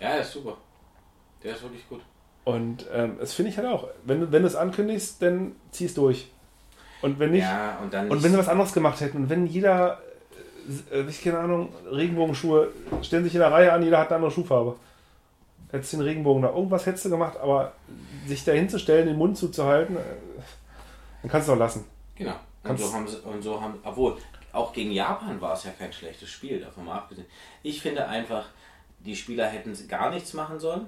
[0.00, 0.56] Ja, der ist super.
[1.42, 2.00] Der ist wirklich gut.
[2.44, 3.88] Und ähm, das finde ich halt auch.
[4.04, 6.30] Wenn du, wenn du es ankündigst, dann zieh's durch.
[7.02, 9.46] Und wenn nicht, Ja, und dann und wenn sie was anderes gemacht hätten und wenn
[9.46, 9.98] jeder,
[10.90, 12.68] äh, ich keine Ahnung, Regenbogenschuhe,
[13.02, 14.76] stellen sich in der Reihe an, jeder hat eine andere Schuhfarbe.
[15.74, 17.72] Hättest den Regenbogen da, irgendwas hättest du gemacht, aber
[18.26, 20.00] sich da hinzustellen, den Mund zuzuhalten, äh,
[21.22, 21.84] dann kannst du auch lassen.
[22.14, 22.34] Genau.
[22.62, 24.16] Und so haben sie, und so haben, obwohl,
[24.52, 27.26] auch gegen Japan war es ja kein schlechtes Spiel, davon mal abgesehen.
[27.64, 28.46] Ich finde einfach,
[29.00, 30.86] die Spieler hätten gar nichts machen sollen.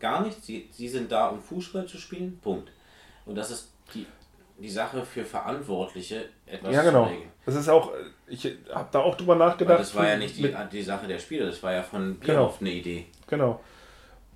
[0.00, 0.46] Gar nichts.
[0.46, 2.40] Sie, sie sind da, um Fußball zu spielen.
[2.42, 2.72] Punkt.
[3.26, 4.06] Und das ist die,
[4.58, 7.04] die Sache für Verantwortliche, etwas Ja, genau.
[7.04, 7.28] zu regeln.
[7.44, 7.92] Das ist auch,
[8.26, 9.78] ich habe da auch drüber Weil nachgedacht.
[9.80, 12.32] das war ja nicht die, die Sache der Spieler, das war ja von Genau.
[12.46, 13.06] Bierhoff eine Idee.
[13.28, 13.60] Genau.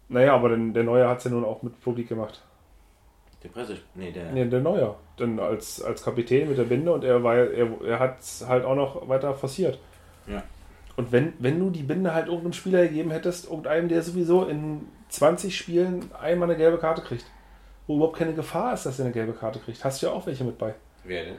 [0.08, 2.42] Naja, aber den, der Neue hat es ja nun auch mit Publik gemacht.
[3.42, 3.76] Der Presse.
[3.94, 4.32] Nee, der.
[4.32, 4.96] Nee, der Neuer.
[5.18, 8.64] Denn als, als Kapitän mit der Binde und er war er, er hat es halt
[8.64, 9.78] auch noch weiter forciert.
[10.26, 10.42] Ja.
[10.96, 14.88] Und wenn, wenn du die Binde halt irgendeinem Spieler gegeben hättest, irgendeinem, der sowieso in
[15.10, 17.26] 20 Spielen einmal eine gelbe Karte kriegt,
[17.86, 20.26] wo überhaupt keine Gefahr ist, dass er eine gelbe Karte kriegt, hast du ja auch
[20.26, 20.74] welche mit bei.
[21.04, 21.36] Wer denn?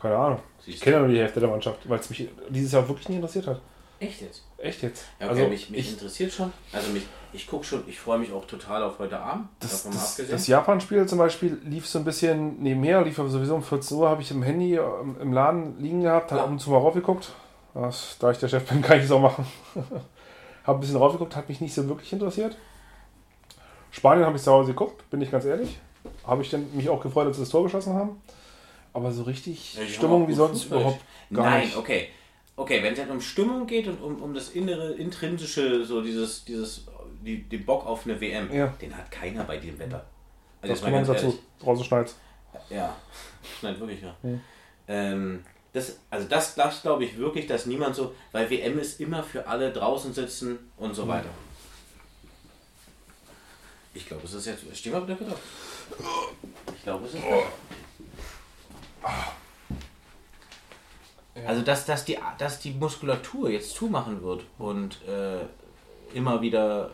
[0.00, 0.40] Keine Ahnung.
[0.58, 3.08] Ich Siehst kenne ja nur die Hälfte der Mannschaft, weil es mich dieses Jahr wirklich
[3.08, 3.60] nicht interessiert hat.
[4.00, 4.44] Echt jetzt?
[4.62, 5.04] Echt jetzt.
[5.18, 6.52] Ja, okay, also mich, mich ich, interessiert schon.
[6.72, 7.02] Also mich,
[7.32, 9.48] ich gucke schon, ich freue mich auch total auf heute Abend.
[9.58, 13.62] das, das, das Japan-Spiel zum Beispiel lief so ein bisschen nebenher, lief aber sowieso um
[13.64, 16.44] 14 Uhr, habe ich im Handy ähm, im Laden liegen gehabt, habe Ja.
[16.44, 17.32] ab und zu mal raufgeguckt.
[17.74, 19.44] Das, da ich der Chef bin, kann ich es auch machen.
[20.64, 22.56] habe ein bisschen raufgeguckt, hat mich nicht so wirklich interessiert.
[23.90, 25.78] Spanien habe ich zu Hause geguckt, bin ich ganz ehrlich.
[26.24, 28.22] Habe ich dann mich auch gefreut, als sie das Tor geschossen haben.
[28.92, 31.00] Aber so richtig Ja, Stimmung wie sonst überhaupt
[31.32, 31.76] gar Nein, nicht.
[31.76, 32.08] okay.
[32.56, 36.44] Okay, wenn es halt um Stimmung geht und um, um das innere, intrinsische, so dieses,
[36.44, 36.86] dieses,
[37.22, 38.66] die, den Bock auf eine WM, Ja.
[38.80, 40.04] den hat keiner bei diesem Wetter.
[40.60, 41.38] Also Das mal kommt ganz dazu.
[41.60, 42.14] Draußen schneit
[42.70, 42.94] Ja,
[43.60, 44.14] schneit wirklich, ja.
[44.22, 44.40] Hm.
[44.88, 49.22] Ähm, das, also das, das glaube ich wirklich, dass niemand so, weil WM ist immer
[49.22, 51.30] für alle draußen sitzen und so weiter.
[53.94, 54.64] Ich glaube, es ist jetzt.
[54.76, 55.34] Stehen wir auf der Bitte?
[56.76, 57.22] Ich glaube, es ist.
[61.46, 65.40] Also, dass, dass, die, dass die Muskulatur jetzt zumachen wird und äh,
[66.14, 66.90] immer wieder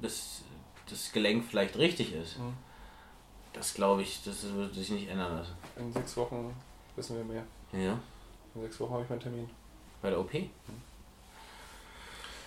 [0.00, 0.42] bis
[0.90, 2.52] das Gelenk vielleicht richtig ist, Mhm.
[3.52, 5.54] das glaube ich, das wird sich nicht ändern lassen.
[5.76, 6.54] In sechs Wochen
[6.96, 7.42] wissen wir mehr.
[7.72, 7.98] Ja,
[8.54, 9.48] In sechs Wochen habe ich meinen Termin.
[10.02, 10.32] bei der OP.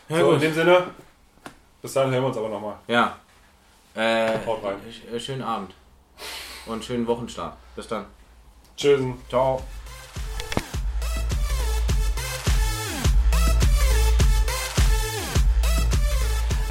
[0.10, 0.88] so, in dem Sinne,
[1.82, 2.76] bis dahin hören wir uns aber nochmal.
[2.88, 3.18] Ja.
[3.96, 4.78] Äh, Haut rein.
[5.12, 5.74] äh, schönen Abend.
[6.66, 7.56] Und schönen Wochenstart.
[7.76, 8.06] Bis dann.
[8.78, 9.02] Tschüss.
[9.30, 9.62] Ciao.